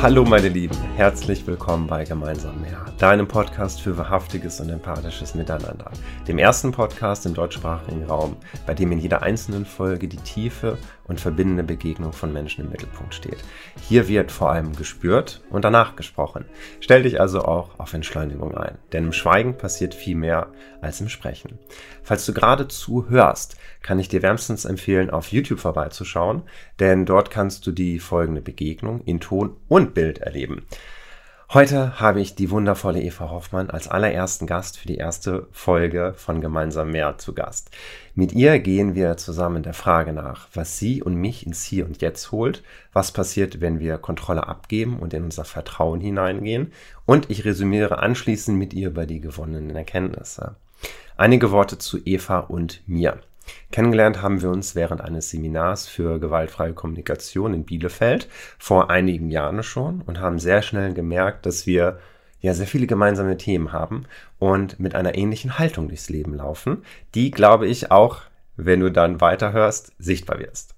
Hallo 0.00 0.24
meine 0.24 0.48
Lieben, 0.48 0.76
herzlich 0.96 1.46
willkommen 1.46 1.86
bei 1.86 2.04
Gemeinsam 2.04 2.60
mehr, 2.60 2.87
deinem 2.98 3.28
Podcast 3.28 3.80
für 3.80 3.96
wahrhaftiges 3.96 4.60
und 4.60 4.70
empathisches 4.70 5.36
Miteinander. 5.36 5.92
Dem 6.26 6.36
ersten 6.36 6.72
Podcast 6.72 7.26
im 7.26 7.34
deutschsprachigen 7.34 8.02
Raum, 8.02 8.36
bei 8.66 8.74
dem 8.74 8.90
in 8.90 8.98
jeder 8.98 9.22
einzelnen 9.22 9.64
Folge 9.64 10.08
die 10.08 10.16
tiefe 10.16 10.78
und 11.06 11.20
verbindende 11.20 11.62
Begegnung 11.62 12.12
von 12.12 12.32
Menschen 12.32 12.64
im 12.64 12.72
Mittelpunkt 12.72 13.14
steht. 13.14 13.38
Hier 13.88 14.08
wird 14.08 14.32
vor 14.32 14.50
allem 14.50 14.74
gespürt 14.74 15.42
und 15.48 15.64
danach 15.64 15.94
gesprochen. 15.94 16.44
Stell 16.80 17.04
dich 17.04 17.20
also 17.20 17.42
auch 17.42 17.78
auf 17.78 17.94
Entschleunigung 17.94 18.56
ein, 18.56 18.78
denn 18.92 19.04
im 19.04 19.12
Schweigen 19.12 19.56
passiert 19.56 19.94
viel 19.94 20.16
mehr 20.16 20.48
als 20.80 21.00
im 21.00 21.08
Sprechen. 21.08 21.60
Falls 22.02 22.26
du 22.26 22.34
gerade 22.34 22.66
zuhörst, 22.66 23.56
kann 23.80 24.00
ich 24.00 24.08
dir 24.08 24.22
wärmstens 24.22 24.64
empfehlen, 24.64 25.10
auf 25.10 25.30
YouTube 25.30 25.60
vorbeizuschauen, 25.60 26.42
denn 26.80 27.06
dort 27.06 27.30
kannst 27.30 27.64
du 27.64 27.70
die 27.70 28.00
folgende 28.00 28.42
Begegnung 28.42 29.02
in 29.04 29.20
Ton 29.20 29.56
und 29.68 29.94
Bild 29.94 30.18
erleben. 30.18 30.66
Heute 31.54 31.98
habe 31.98 32.20
ich 32.20 32.34
die 32.34 32.50
wundervolle 32.50 33.00
Eva 33.00 33.30
Hoffmann 33.30 33.70
als 33.70 33.88
allerersten 33.88 34.46
Gast 34.46 34.76
für 34.76 34.86
die 34.86 34.98
erste 34.98 35.48
Folge 35.50 36.12
von 36.14 36.42
Gemeinsam 36.42 36.90
mehr 36.90 37.16
zu 37.16 37.32
Gast. 37.32 37.70
Mit 38.14 38.32
ihr 38.32 38.58
gehen 38.58 38.94
wir 38.94 39.16
zusammen 39.16 39.62
der 39.62 39.72
Frage 39.72 40.12
nach, 40.12 40.48
was 40.52 40.78
sie 40.78 41.02
und 41.02 41.14
mich 41.14 41.46
ins 41.46 41.64
Hier 41.64 41.86
und 41.86 42.02
Jetzt 42.02 42.32
holt, 42.32 42.62
was 42.92 43.12
passiert, 43.12 43.62
wenn 43.62 43.80
wir 43.80 43.96
Kontrolle 43.96 44.46
abgeben 44.46 44.98
und 44.98 45.14
in 45.14 45.24
unser 45.24 45.46
Vertrauen 45.46 46.02
hineingehen 46.02 46.70
und 47.06 47.30
ich 47.30 47.46
resümiere 47.46 48.00
anschließend 48.00 48.58
mit 48.58 48.74
ihr 48.74 48.88
über 48.88 49.06
die 49.06 49.20
gewonnenen 49.22 49.74
Erkenntnisse. 49.74 50.56
Einige 51.16 51.50
Worte 51.50 51.78
zu 51.78 51.98
Eva 52.04 52.40
und 52.40 52.82
mir. 52.86 53.20
Kennengelernt 53.70 54.22
haben 54.22 54.42
wir 54.42 54.50
uns 54.50 54.74
während 54.74 55.00
eines 55.00 55.30
Seminars 55.30 55.88
für 55.88 56.18
gewaltfreie 56.18 56.72
Kommunikation 56.72 57.54
in 57.54 57.64
Bielefeld 57.64 58.28
vor 58.58 58.90
einigen 58.90 59.30
Jahren 59.30 59.62
schon 59.62 60.02
und 60.02 60.20
haben 60.20 60.38
sehr 60.38 60.62
schnell 60.62 60.94
gemerkt, 60.94 61.46
dass 61.46 61.66
wir 61.66 61.98
ja 62.40 62.54
sehr 62.54 62.66
viele 62.66 62.86
gemeinsame 62.86 63.36
Themen 63.36 63.72
haben 63.72 64.04
und 64.38 64.78
mit 64.78 64.94
einer 64.94 65.16
ähnlichen 65.16 65.58
Haltung 65.58 65.88
durchs 65.88 66.08
Leben 66.08 66.34
laufen, 66.34 66.84
die, 67.14 67.30
glaube 67.30 67.66
ich, 67.66 67.90
auch, 67.90 68.22
wenn 68.56 68.80
du 68.80 68.90
dann 68.90 69.20
weiterhörst, 69.20 69.92
sichtbar 69.98 70.38
wirst. 70.38 70.74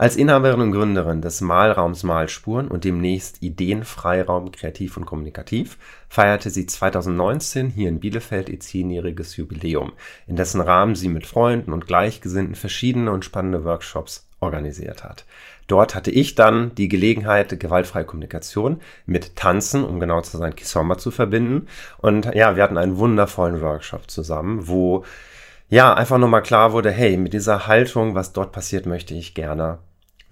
Als 0.00 0.16
Inhaberin 0.16 0.62
und 0.62 0.72
Gründerin 0.72 1.20
des 1.20 1.42
Malraums 1.42 2.04
Malspuren 2.04 2.68
und 2.68 2.84
demnächst 2.84 3.42
Ideenfreiraum 3.42 4.50
Kreativ 4.50 4.96
und 4.96 5.04
Kommunikativ 5.04 5.76
feierte 6.08 6.48
sie 6.48 6.64
2019 6.64 7.68
hier 7.68 7.90
in 7.90 8.00
Bielefeld 8.00 8.48
ihr 8.48 8.60
zehnjähriges 8.60 9.36
Jubiläum, 9.36 9.92
in 10.26 10.36
dessen 10.36 10.62
Rahmen 10.62 10.94
sie 10.94 11.10
mit 11.10 11.26
Freunden 11.26 11.74
und 11.74 11.86
Gleichgesinnten 11.86 12.54
verschiedene 12.54 13.12
und 13.12 13.26
spannende 13.26 13.62
Workshops 13.64 14.26
organisiert 14.40 15.04
hat. 15.04 15.26
Dort 15.66 15.94
hatte 15.94 16.10
ich 16.10 16.34
dann 16.34 16.74
die 16.76 16.88
Gelegenheit, 16.88 17.60
gewaltfreie 17.60 18.06
Kommunikation 18.06 18.80
mit 19.04 19.36
Tanzen, 19.36 19.84
um 19.84 20.00
genau 20.00 20.22
zu 20.22 20.38
sein, 20.38 20.56
Kisomba 20.56 20.96
zu 20.96 21.10
verbinden. 21.10 21.66
Und 21.98 22.24
ja, 22.34 22.56
wir 22.56 22.62
hatten 22.62 22.78
einen 22.78 22.96
wundervollen 22.96 23.60
Workshop 23.60 24.10
zusammen, 24.10 24.66
wo 24.66 25.04
ja 25.68 25.92
einfach 25.92 26.16
nochmal 26.16 26.42
klar 26.42 26.72
wurde, 26.72 26.90
hey, 26.90 27.18
mit 27.18 27.34
dieser 27.34 27.66
Haltung, 27.66 28.14
was 28.14 28.32
dort 28.32 28.50
passiert, 28.50 28.86
möchte 28.86 29.12
ich 29.12 29.34
gerne 29.34 29.78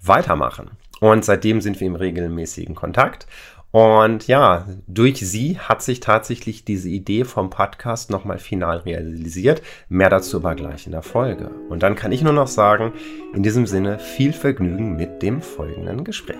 weitermachen. 0.01 0.71
Und 0.99 1.23
seitdem 1.23 1.61
sind 1.61 1.79
wir 1.79 1.87
im 1.87 1.95
regelmäßigen 1.95 2.75
Kontakt. 2.75 3.27
Und 3.71 4.27
ja, 4.27 4.67
durch 4.87 5.19
sie 5.19 5.59
hat 5.59 5.83
sich 5.83 5.99
tatsächlich 5.99 6.65
diese 6.65 6.89
Idee 6.89 7.23
vom 7.23 7.51
Podcast 7.51 8.09
nochmal 8.09 8.39
final 8.39 8.77
realisiert. 8.79 9.61
Mehr 9.89 10.09
dazu 10.09 10.37
aber 10.37 10.55
gleich 10.55 10.87
in 10.87 10.91
der 10.91 11.03
Folge. 11.03 11.51
Und 11.69 11.83
dann 11.83 11.95
kann 11.95 12.11
ich 12.11 12.23
nur 12.23 12.33
noch 12.33 12.47
sagen, 12.47 12.93
in 13.35 13.43
diesem 13.43 13.67
Sinne 13.67 13.99
viel 13.99 14.33
Vergnügen 14.33 14.95
mit 14.95 15.21
dem 15.21 15.41
folgenden 15.41 16.03
Gespräch. 16.03 16.37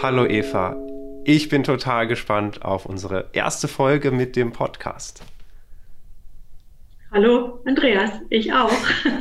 Hallo 0.00 0.26
Eva, 0.26 0.76
ich 1.24 1.48
bin 1.48 1.64
total 1.64 2.06
gespannt 2.06 2.62
auf 2.62 2.86
unsere 2.86 3.30
erste 3.32 3.68
Folge 3.68 4.10
mit 4.10 4.36
dem 4.36 4.52
Podcast. 4.52 5.22
Hallo 7.10 7.60
Andreas, 7.64 8.10
ich 8.28 8.52
auch. 8.52 8.70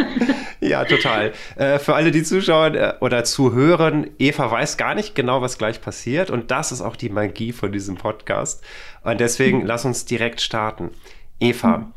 ja, 0.59 0.83
total. 0.83 1.31
Äh, 1.55 1.79
für 1.79 1.95
alle, 1.95 2.11
die 2.11 2.23
zuschauen 2.23 2.75
äh, 2.75 2.95
oder 2.99 3.23
zuhören, 3.23 4.09
Eva 4.19 4.51
weiß 4.51 4.75
gar 4.75 4.93
nicht 4.93 5.15
genau, 5.15 5.41
was 5.41 5.57
gleich 5.57 5.79
passiert. 5.79 6.29
Und 6.29 6.51
das 6.51 6.73
ist 6.73 6.81
auch 6.81 6.97
die 6.97 7.07
Magie 7.09 7.53
von 7.53 7.71
diesem 7.71 7.95
Podcast. 7.95 8.61
Und 9.03 9.21
deswegen 9.21 9.59
mhm. 9.59 9.67
lass 9.67 9.85
uns 9.85 10.03
direkt 10.03 10.41
starten. 10.41 10.91
Eva, 11.39 11.77
mhm. 11.77 11.93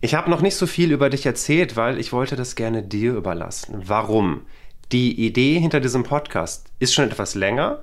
ich 0.00 0.14
habe 0.14 0.30
noch 0.30 0.42
nicht 0.42 0.54
so 0.54 0.68
viel 0.68 0.92
über 0.92 1.10
dich 1.10 1.26
erzählt, 1.26 1.76
weil 1.76 1.98
ich 1.98 2.12
wollte 2.12 2.36
das 2.36 2.54
gerne 2.54 2.84
dir 2.84 3.14
überlassen. 3.14 3.82
Warum? 3.84 4.42
Die 4.92 5.26
Idee 5.26 5.58
hinter 5.58 5.80
diesem 5.80 6.04
Podcast 6.04 6.68
ist 6.78 6.94
schon 6.94 7.06
etwas 7.06 7.34
länger 7.34 7.82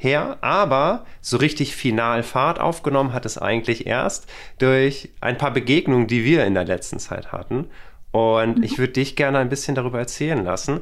her, 0.00 0.38
aber 0.40 1.04
so 1.20 1.36
richtig 1.36 1.76
final 1.76 2.22
Fahrt 2.22 2.58
aufgenommen 2.58 3.12
hat 3.12 3.26
es 3.26 3.36
eigentlich 3.36 3.86
erst 3.86 4.30
durch 4.58 5.10
ein 5.20 5.36
paar 5.36 5.52
Begegnungen, 5.52 6.06
die 6.06 6.24
wir 6.24 6.46
in 6.46 6.54
der 6.54 6.64
letzten 6.64 6.98
Zeit 6.98 7.32
hatten. 7.32 7.68
Und 8.10 8.58
mhm. 8.58 8.62
ich 8.62 8.78
würde 8.78 8.94
dich 8.94 9.14
gerne 9.14 9.38
ein 9.38 9.50
bisschen 9.50 9.74
darüber 9.74 9.98
erzählen 9.98 10.42
lassen, 10.42 10.80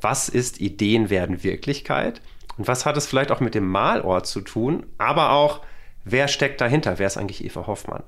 was 0.00 0.28
ist 0.28 0.60
Ideen 0.60 1.10
werden 1.10 1.44
Wirklichkeit 1.44 2.22
und 2.56 2.66
was 2.66 2.86
hat 2.86 2.96
es 2.96 3.06
vielleicht 3.06 3.30
auch 3.30 3.40
mit 3.40 3.54
dem 3.54 3.68
Malort 3.68 4.26
zu 4.26 4.40
tun, 4.40 4.86
aber 4.96 5.32
auch, 5.32 5.60
wer 6.04 6.28
steckt 6.28 6.60
dahinter? 6.60 6.98
Wer 6.98 7.06
ist 7.06 7.18
eigentlich 7.18 7.44
Eva 7.44 7.66
Hoffmann? 7.66 8.02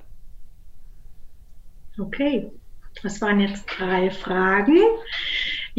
Okay, 1.99 2.51
das 3.03 3.21
waren 3.21 3.39
jetzt 3.39 3.65
drei 3.77 4.09
Fragen. 4.09 4.77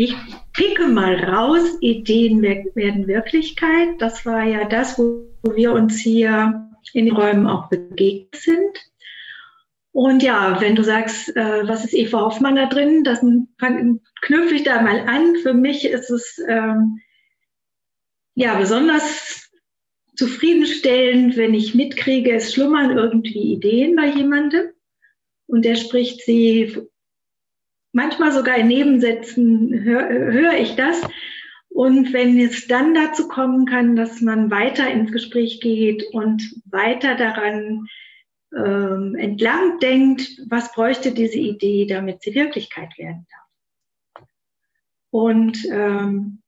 Ich 0.00 0.14
picke 0.52 0.86
mal 0.86 1.16
raus, 1.24 1.76
Ideen 1.80 2.40
werden 2.40 3.08
Wirklichkeit. 3.08 3.88
Das 3.98 4.24
war 4.24 4.44
ja 4.44 4.64
das, 4.64 4.96
wo 4.96 5.26
wir 5.56 5.72
uns 5.72 5.98
hier 5.98 6.70
in 6.92 7.06
den 7.06 7.16
Räumen 7.16 7.48
auch 7.48 7.68
begegnet 7.68 8.36
sind. 8.36 8.78
Und 9.90 10.22
ja, 10.22 10.60
wenn 10.60 10.76
du 10.76 10.84
sagst, 10.84 11.36
äh, 11.36 11.66
was 11.66 11.84
ist 11.84 11.94
Eva 11.94 12.20
Hoffmann 12.20 12.54
da 12.54 12.66
drin, 12.66 13.02
dann 13.02 13.48
knüpfe 14.20 14.54
ich 14.54 14.62
da 14.62 14.82
mal 14.82 15.00
an. 15.00 15.34
Für 15.42 15.52
mich 15.52 15.84
ist 15.84 16.10
es 16.10 16.40
ähm, 16.46 17.00
ja 18.36 18.56
besonders 18.56 19.50
zufriedenstellend, 20.14 21.36
wenn 21.36 21.54
ich 21.54 21.74
mitkriege, 21.74 22.34
es 22.34 22.54
schlummern 22.54 22.96
irgendwie 22.96 23.54
Ideen 23.54 23.96
bei 23.96 24.06
jemandem 24.06 24.68
und 25.48 25.64
der 25.64 25.74
spricht 25.74 26.20
sie 26.20 26.88
manchmal 27.92 28.32
sogar 28.32 28.56
in 28.56 28.68
Nebensätzen 28.68 29.82
höre 29.82 30.08
hör 30.32 30.52
ich 30.54 30.76
das. 30.76 31.00
Und 31.68 32.12
wenn 32.12 32.38
es 32.40 32.66
dann 32.66 32.94
dazu 32.94 33.28
kommen 33.28 33.66
kann, 33.66 33.94
dass 33.94 34.20
man 34.20 34.50
weiter 34.50 34.90
ins 34.90 35.12
Gespräch 35.12 35.60
geht 35.60 36.04
und 36.12 36.42
weiter 36.64 37.14
daran 37.14 37.86
ähm, 38.56 39.14
entlang 39.14 39.78
denkt, 39.78 40.28
was 40.48 40.72
bräuchte 40.72 41.12
diese 41.12 41.38
Idee, 41.38 41.86
damit 41.86 42.22
sie 42.22 42.34
Wirklichkeit 42.34 42.96
werden 42.98 43.26
darf. 43.30 44.28
Und 45.10 45.64
ähm, 45.70 46.42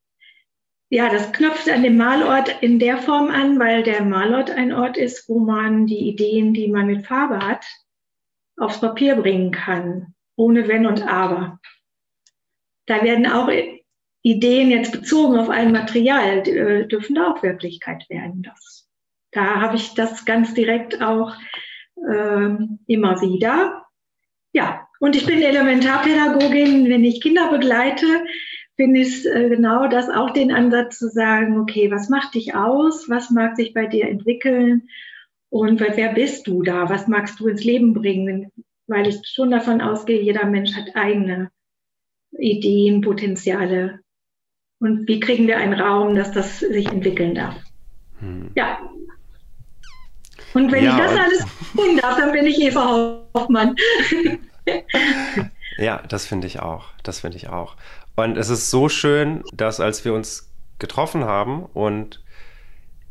ja, 0.89 1.09
das 1.09 1.33
knüpft 1.33 1.69
an 1.69 1.83
dem 1.83 1.97
Malort 1.97 2.63
in 2.63 2.79
der 2.79 2.99
Form 2.99 3.29
an, 3.29 3.59
weil 3.59 3.83
der 3.83 4.03
Malort 4.05 4.51
ein 4.51 4.73
Ort 4.73 4.97
ist, 4.97 5.29
wo 5.29 5.39
man 5.39 5.87
die 5.87 6.09
Ideen, 6.09 6.53
die 6.55 6.69
man 6.69 6.87
mit 6.87 7.07
Farbe 7.07 7.47
hat, 7.47 7.65
aufs 8.57 8.81
Papier 8.81 9.15
bringen 9.17 9.53
kann 9.53 10.15
ohne 10.41 10.69
Wenn 10.69 10.87
und 10.87 11.07
Aber. 11.07 11.61
Da 12.87 13.03
werden 13.05 13.27
auch 13.27 13.51
Ideen 14.23 14.71
jetzt 14.71 14.93
bezogen 14.93 15.39
auf 15.39 15.51
ein 15.51 15.71
Material, 15.71 16.49
äh, 16.49 16.89
dürfen 16.89 17.15
da 17.15 17.31
auch 17.31 17.43
Wirklichkeit 17.43 18.09
werden. 18.09 18.43
Das, 18.43 18.89
da 19.33 19.61
habe 19.61 19.77
ich 19.77 19.95
das 19.95 20.25
ganz 20.25 20.55
direkt 20.55 21.03
auch 21.03 21.35
äh, 21.97 22.57
immer 22.87 23.21
wieder. 23.21 23.85
Ja, 24.53 24.89
und 24.99 25.15
ich 25.15 25.27
bin 25.27 25.43
Elementarpädagogin. 25.43 26.89
Wenn 26.89 27.05
ich 27.05 27.21
Kinder 27.21 27.51
begleite, 27.51 28.07
finde 28.77 29.01
ich 29.01 29.27
äh, 29.27 29.51
genau 29.51 29.89
das 29.89 30.09
auch 30.09 30.31
den 30.31 30.53
Ansatz 30.53 30.99
zu 30.99 31.09
sagen, 31.09 31.61
okay, 31.61 31.91
was 31.91 32.09
macht 32.09 32.35
dich 32.35 32.55
aus? 32.55 33.11
Was 33.11 33.31
mag 33.31 33.57
sich 33.57 33.75
bei 33.75 33.87
dir 33.87 34.09
entwickeln? 34.09 34.89
Und 35.51 35.81
wer 35.81 36.15
bist 36.15 36.47
du 36.47 36.63
da? 36.63 36.89
Was 36.89 37.09
magst 37.09 37.41
du 37.41 37.49
ins 37.49 37.63
Leben 37.63 37.93
bringen? 37.93 38.51
Weil 38.91 39.07
ich 39.07 39.21
schon 39.25 39.51
davon 39.51 39.81
ausgehe, 39.81 40.21
jeder 40.21 40.45
Mensch 40.45 40.75
hat 40.75 40.95
eigene 40.95 41.51
Ideen, 42.33 43.01
Potenziale. 43.01 44.01
Und 44.81 45.07
wie 45.07 45.21
kriegen 45.21 45.47
wir 45.47 45.59
einen 45.59 45.79
Raum, 45.81 46.15
dass 46.15 46.33
das 46.33 46.59
sich 46.59 46.89
entwickeln 46.89 47.35
darf? 47.35 47.55
Hm. 48.19 48.51
Ja. 48.57 48.79
Und 50.55 50.73
wenn 50.73 50.85
ja, 50.85 50.97
ich 50.97 51.05
das 51.05 51.19
alles 51.19 51.47
tun 51.77 51.97
darf, 52.01 52.17
dann 52.17 52.33
bin 52.33 52.47
ich 52.47 52.61
Eva 52.61 53.23
Hoffmann. 53.35 53.77
ja, 55.79 56.03
das 56.09 56.27
finde 56.27 56.49
ich 56.49 56.61
auch. 56.61 56.87
Das 57.05 57.21
finde 57.21 57.37
ich 57.37 57.49
auch. 57.49 57.77
Und 58.17 58.37
es 58.37 58.51
ist 58.51 58.71
so 58.71 58.89
schön, 58.89 59.45
dass 59.53 59.79
als 59.79 60.05
wir 60.05 60.15
uns 60.15 60.51
getroffen 60.79 61.25
haben 61.25 61.65
und 61.65 62.25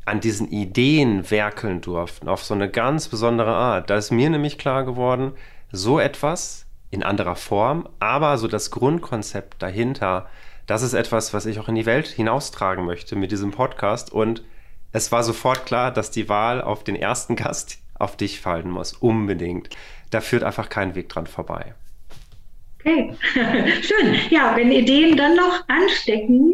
an 0.06 0.20
diesen 0.20 0.50
Ideen 0.50 1.30
werkeln 1.30 1.82
durften, 1.82 2.28
auf 2.28 2.44
so 2.44 2.56
eine 2.56 2.70
ganz 2.70 3.08
besondere 3.08 3.54
Art. 3.54 3.90
Da 3.90 3.96
ist 3.96 4.12
mir 4.12 4.30
nämlich 4.30 4.58
klar 4.58 4.84
geworden, 4.84 5.34
so 5.72 6.00
etwas 6.00 6.66
in 6.92 7.04
anderer 7.04 7.36
Form, 7.36 7.88
aber 8.00 8.38
so 8.38 8.48
das 8.48 8.72
Grundkonzept 8.72 9.62
dahinter, 9.62 10.28
das 10.66 10.82
ist 10.84 10.94
etwas, 10.94 11.34
was 11.34 11.46
ich 11.46 11.60
auch 11.60 11.68
in 11.68 11.76
die 11.76 11.86
Welt 11.86 12.08
hinaustragen 12.08 12.86
möchte 12.86 13.16
mit 13.16 13.32
diesem 13.32 13.52
Podcast. 13.52 14.12
Und 14.12 14.44
es 14.92 15.12
war 15.12 15.24
sofort 15.24 15.66
klar, 15.66 15.92
dass 15.92 16.12
die 16.12 16.30
Wahl 16.30 16.62
auf 16.62 16.84
den 16.84 16.96
ersten 16.96 17.36
Gast 17.38 17.80
auf 17.96 18.16
dich 18.16 18.40
fallen 18.40 18.70
muss. 18.70 18.94
Unbedingt. 18.94 19.70
Da 20.12 20.22
führt 20.22 20.44
einfach 20.44 20.70
kein 20.70 20.96
Weg 20.96 21.10
dran 21.10 21.28
vorbei. 21.28 21.74
Okay, 22.80 23.14
schön. 23.82 24.16
Ja, 24.30 24.56
wenn 24.56 24.72
Ideen 24.72 25.18
dann 25.18 25.36
noch 25.36 25.68
anstecken, 25.68 26.54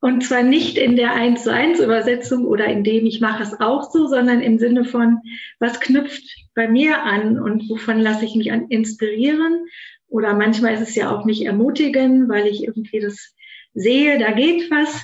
und 0.00 0.22
zwar 0.22 0.42
nicht 0.42 0.76
in 0.76 0.96
der 0.96 1.14
1 1.14 1.44
zu 1.44 1.52
1 1.52 1.80
Übersetzung 1.80 2.44
oder 2.44 2.66
in 2.66 2.84
dem 2.84 3.06
ich 3.06 3.20
mache 3.20 3.42
es 3.42 3.58
auch 3.60 3.90
so, 3.90 4.06
sondern 4.06 4.40
im 4.40 4.58
Sinne 4.58 4.84
von, 4.84 5.18
was 5.60 5.80
knüpft 5.80 6.43
bei 6.54 6.68
mir 6.68 7.02
an 7.02 7.38
und 7.38 7.68
wovon 7.68 8.00
lasse 8.00 8.24
ich 8.24 8.34
mich 8.34 8.52
an 8.52 8.68
inspirieren? 8.68 9.66
Oder 10.08 10.34
manchmal 10.34 10.74
ist 10.74 10.88
es 10.88 10.94
ja 10.94 11.10
auch 11.10 11.24
nicht 11.24 11.44
ermutigen, 11.44 12.28
weil 12.28 12.46
ich 12.46 12.64
irgendwie 12.64 13.00
das 13.00 13.34
sehe, 13.74 14.18
da 14.18 14.30
geht 14.32 14.70
was. 14.70 15.02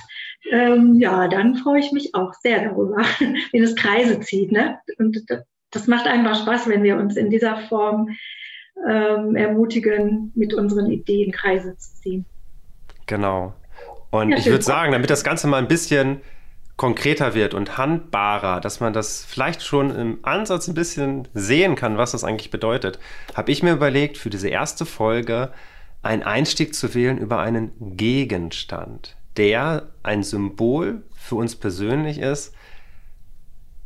Ähm, 0.49 0.99
ja, 0.99 1.27
dann 1.27 1.55
freue 1.55 1.79
ich 1.79 1.91
mich 1.91 2.15
auch 2.15 2.33
sehr 2.33 2.63
darüber, 2.63 2.97
wenn 3.51 3.63
es 3.63 3.75
Kreise 3.75 4.19
zieht. 4.21 4.51
Ne? 4.51 4.79
Und 4.97 5.25
das 5.71 5.87
macht 5.87 6.07
einfach 6.07 6.41
Spaß, 6.41 6.67
wenn 6.67 6.83
wir 6.83 6.97
uns 6.97 7.17
in 7.17 7.29
dieser 7.29 7.57
Form 7.67 8.09
ähm, 8.89 9.35
ermutigen, 9.35 10.31
mit 10.35 10.53
unseren 10.53 10.89
Ideen 10.89 11.31
Kreise 11.31 11.75
zu 11.77 11.95
ziehen. 12.01 12.25
Genau. 13.05 13.53
Und 14.09 14.31
ja, 14.31 14.37
ich 14.37 14.45
würde 14.47 14.63
sagen, 14.63 14.91
damit 14.91 15.09
das 15.09 15.23
Ganze 15.23 15.47
mal 15.47 15.57
ein 15.57 15.67
bisschen 15.67 16.21
konkreter 16.81 17.35
wird 17.35 17.53
und 17.53 17.77
handbarer, 17.77 18.59
dass 18.59 18.79
man 18.79 18.91
das 18.91 19.23
vielleicht 19.23 19.61
schon 19.61 19.95
im 19.95 20.17
Ansatz 20.23 20.67
ein 20.67 20.73
bisschen 20.73 21.27
sehen 21.35 21.75
kann, 21.75 21.99
was 21.99 22.13
das 22.13 22.23
eigentlich 22.23 22.49
bedeutet, 22.49 22.97
habe 23.35 23.51
ich 23.51 23.61
mir 23.61 23.73
überlegt, 23.73 24.17
für 24.17 24.31
diese 24.31 24.49
erste 24.49 24.87
Folge 24.87 25.53
einen 26.01 26.23
Einstieg 26.23 26.73
zu 26.73 26.95
wählen 26.95 27.19
über 27.19 27.37
einen 27.37 27.71
Gegenstand, 27.97 29.15
der 29.37 29.89
ein 30.01 30.23
Symbol 30.23 31.03
für 31.13 31.35
uns 31.35 31.55
persönlich 31.55 32.17
ist, 32.17 32.55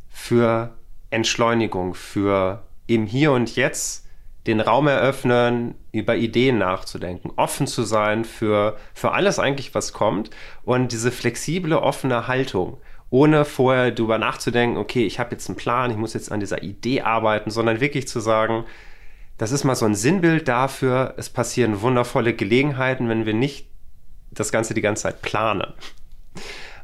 für 0.08 0.72
Entschleunigung, 1.10 1.92
für 1.92 2.62
im 2.86 3.04
Hier 3.04 3.32
und 3.32 3.56
Jetzt 3.56 4.06
den 4.46 4.60
Raum 4.62 4.86
eröffnen, 4.86 5.74
über 5.92 6.16
Ideen 6.16 6.56
nachzudenken, 6.56 7.30
offen 7.36 7.66
zu 7.66 7.82
sein 7.82 8.24
für, 8.24 8.78
für 8.94 9.12
alles 9.12 9.38
eigentlich, 9.38 9.74
was 9.74 9.92
kommt 9.92 10.30
und 10.64 10.92
diese 10.92 11.12
flexible, 11.12 11.74
offene 11.74 12.26
Haltung, 12.26 12.78
ohne 13.10 13.44
vorher 13.44 13.90
darüber 13.90 14.18
nachzudenken, 14.18 14.78
okay, 14.78 15.06
ich 15.06 15.18
habe 15.18 15.32
jetzt 15.32 15.48
einen 15.48 15.56
Plan, 15.56 15.90
ich 15.90 15.96
muss 15.96 16.14
jetzt 16.14 16.32
an 16.32 16.40
dieser 16.40 16.62
Idee 16.62 17.02
arbeiten, 17.02 17.50
sondern 17.50 17.80
wirklich 17.80 18.08
zu 18.08 18.20
sagen, 18.20 18.64
das 19.38 19.52
ist 19.52 19.64
mal 19.64 19.76
so 19.76 19.86
ein 19.86 19.94
Sinnbild 19.94 20.48
dafür, 20.48 21.14
es 21.16 21.28
passieren 21.28 21.82
wundervolle 21.82 22.34
Gelegenheiten, 22.34 23.08
wenn 23.08 23.26
wir 23.26 23.34
nicht 23.34 23.68
das 24.30 24.50
Ganze 24.50 24.74
die 24.74 24.80
ganze 24.80 25.04
Zeit 25.04 25.22
planen. 25.22 25.72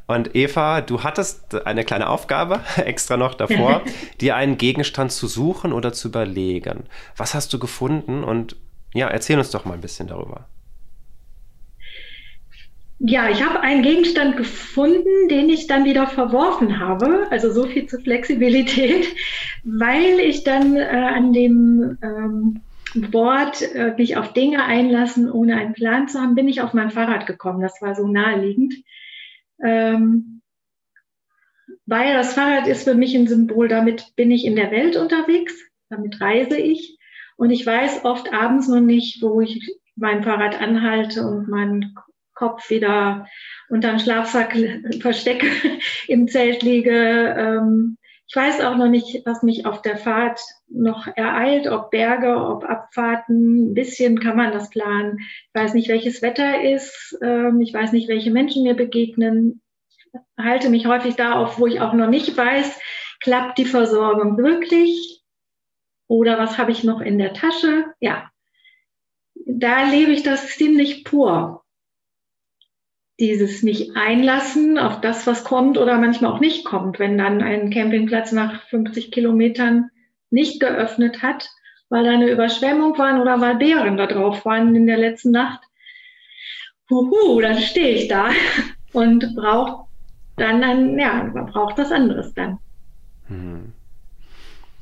Und 0.05 0.35
Eva, 0.35 0.81
du 0.81 1.03
hattest 1.03 1.65
eine 1.65 1.83
kleine 1.83 2.09
Aufgabe 2.09 2.61
extra 2.77 3.17
noch 3.17 3.33
davor, 3.33 3.81
dir 4.21 4.35
einen 4.35 4.57
Gegenstand 4.57 5.11
zu 5.11 5.27
suchen 5.27 5.73
oder 5.73 5.93
zu 5.93 6.09
überlegen. 6.09 6.83
Was 7.17 7.33
hast 7.33 7.53
du 7.53 7.59
gefunden? 7.59 8.23
Und 8.23 8.55
ja, 8.93 9.07
erzähl 9.07 9.37
uns 9.37 9.51
doch 9.51 9.65
mal 9.65 9.73
ein 9.73 9.81
bisschen 9.81 10.07
darüber. 10.07 10.47
Ja, 13.05 13.29
ich 13.29 13.43
habe 13.43 13.59
einen 13.59 13.83
Gegenstand 13.83 14.37
gefunden, 14.37 15.27
den 15.27 15.49
ich 15.49 15.67
dann 15.67 15.83
wieder 15.83 16.07
verworfen 16.07 16.79
habe. 16.79 17.27
Also 17.31 17.51
so 17.51 17.65
viel 17.65 17.85
zur 17.85 17.99
Flexibilität, 17.99 19.05
weil 19.65 20.21
ich 20.21 20.45
dann 20.45 20.77
äh, 20.77 20.85
an 20.85 21.33
dem 21.33 21.97
ähm, 22.01 22.61
Wort 23.11 23.61
äh, 23.75 23.93
mich 23.97 24.15
auf 24.15 24.31
Dinge 24.31 24.63
einlassen, 24.63 25.29
ohne 25.29 25.57
einen 25.57 25.73
Plan 25.73 26.07
zu 26.07 26.21
haben, 26.21 26.33
bin 26.33 26.47
ich 26.47 26.61
auf 26.61 26.73
mein 26.73 26.91
Fahrrad 26.91 27.25
gekommen. 27.25 27.61
Das 27.61 27.81
war 27.81 27.93
so 27.93 28.07
naheliegend. 28.07 28.73
Ähm, 29.61 30.41
weil 31.85 32.13
das 32.13 32.33
Fahrrad 32.33 32.67
ist 32.67 32.85
für 32.85 32.95
mich 32.95 33.13
ein 33.15 33.27
Symbol, 33.27 33.67
damit 33.67 34.15
bin 34.15 34.31
ich 34.31 34.45
in 34.45 34.55
der 34.55 34.71
Welt 34.71 34.95
unterwegs, 34.95 35.53
damit 35.89 36.21
reise 36.21 36.57
ich. 36.57 36.97
Und 37.35 37.51
ich 37.51 37.65
weiß 37.65 38.05
oft 38.05 38.31
abends 38.31 38.69
noch 38.69 38.79
nicht, 38.79 39.21
wo 39.21 39.41
ich 39.41 39.77
mein 39.97 40.23
Fahrrad 40.23 40.61
anhalte 40.61 41.27
und 41.27 41.49
meinen 41.49 41.95
Kopf 42.43 42.69
wieder 42.69 43.25
unterm 43.69 43.99
Schlafsack 43.99 44.57
verstecke, 44.99 45.47
im 46.09 46.27
Zelt 46.27 46.61
liege. 46.61 47.33
Ähm, 47.37 47.97
ich 48.27 48.35
weiß 48.35 48.59
auch 48.61 48.75
noch 48.75 48.89
nicht, 48.89 49.25
was 49.25 49.43
mich 49.43 49.65
auf 49.65 49.81
der 49.81 49.95
Fahrt 49.95 50.41
noch 50.67 51.07
ereilt, 51.07 51.67
ob 51.67 51.89
Berge, 51.89 52.35
ob 52.35 52.65
Abfahrten. 52.65 53.71
Ein 53.71 53.73
bisschen 53.73 54.19
kann 54.19 54.35
man 54.35 54.51
das 54.51 54.69
planen. 54.69 55.19
Ich 55.19 55.53
weiß 55.53 55.73
nicht, 55.73 55.87
welches 55.87 56.21
Wetter 56.21 56.61
ist. 56.61 57.17
Ähm, 57.21 57.61
ich 57.61 57.73
weiß 57.73 57.93
nicht, 57.93 58.09
welche 58.09 58.31
Menschen 58.31 58.63
mir 58.63 58.75
begegnen. 58.75 59.61
Ich 60.11 60.21
halte 60.37 60.69
mich 60.69 60.85
häufig 60.85 61.15
da 61.15 61.35
auf, 61.35 61.59
wo 61.59 61.67
ich 61.67 61.79
auch 61.79 61.93
noch 61.93 62.09
nicht 62.09 62.35
weiß, 62.35 62.77
klappt 63.21 63.57
die 63.57 63.65
Versorgung 63.65 64.37
wirklich? 64.37 65.23
Oder 66.07 66.37
was 66.37 66.57
habe 66.57 66.73
ich 66.73 66.83
noch 66.83 66.99
in 66.99 67.17
der 67.17 67.33
Tasche? 67.33 67.85
Ja, 68.01 68.29
da 69.45 69.83
lebe 69.83 70.11
ich 70.11 70.23
das 70.23 70.49
ziemlich 70.57 71.05
pur 71.05 71.62
dieses 73.19 73.61
mich 73.61 73.95
einlassen 73.95 74.77
auf 74.77 75.01
das, 75.01 75.27
was 75.27 75.43
kommt 75.43 75.77
oder 75.77 75.97
manchmal 75.97 76.31
auch 76.31 76.39
nicht 76.39 76.65
kommt, 76.65 76.99
wenn 76.99 77.17
dann 77.17 77.41
ein 77.41 77.69
Campingplatz 77.69 78.31
nach 78.31 78.63
50 78.69 79.11
Kilometern 79.11 79.89
nicht 80.31 80.59
geöffnet 80.59 81.21
hat, 81.21 81.47
weil 81.89 82.03
da 82.03 82.11
eine 82.11 82.31
Überschwemmung 82.31 82.97
war 82.97 83.21
oder 83.21 83.39
weil 83.39 83.55
Bären 83.55 83.97
da 83.97 84.07
drauf 84.07 84.45
waren 84.45 84.75
in 84.75 84.87
der 84.87 84.97
letzten 84.97 85.31
Nacht. 85.31 85.61
Huhu, 86.89 87.39
dann 87.39 87.59
stehe 87.59 87.95
ich 87.95 88.07
da 88.07 88.31
und 88.93 89.35
brauche 89.35 89.87
dann 90.35 90.63
ein, 90.63 90.97
ja, 90.97 91.23
man 91.31 91.45
braucht 91.45 91.77
was 91.77 91.91
anderes 91.91 92.33
dann. 92.33 92.57
Mhm. 93.29 93.73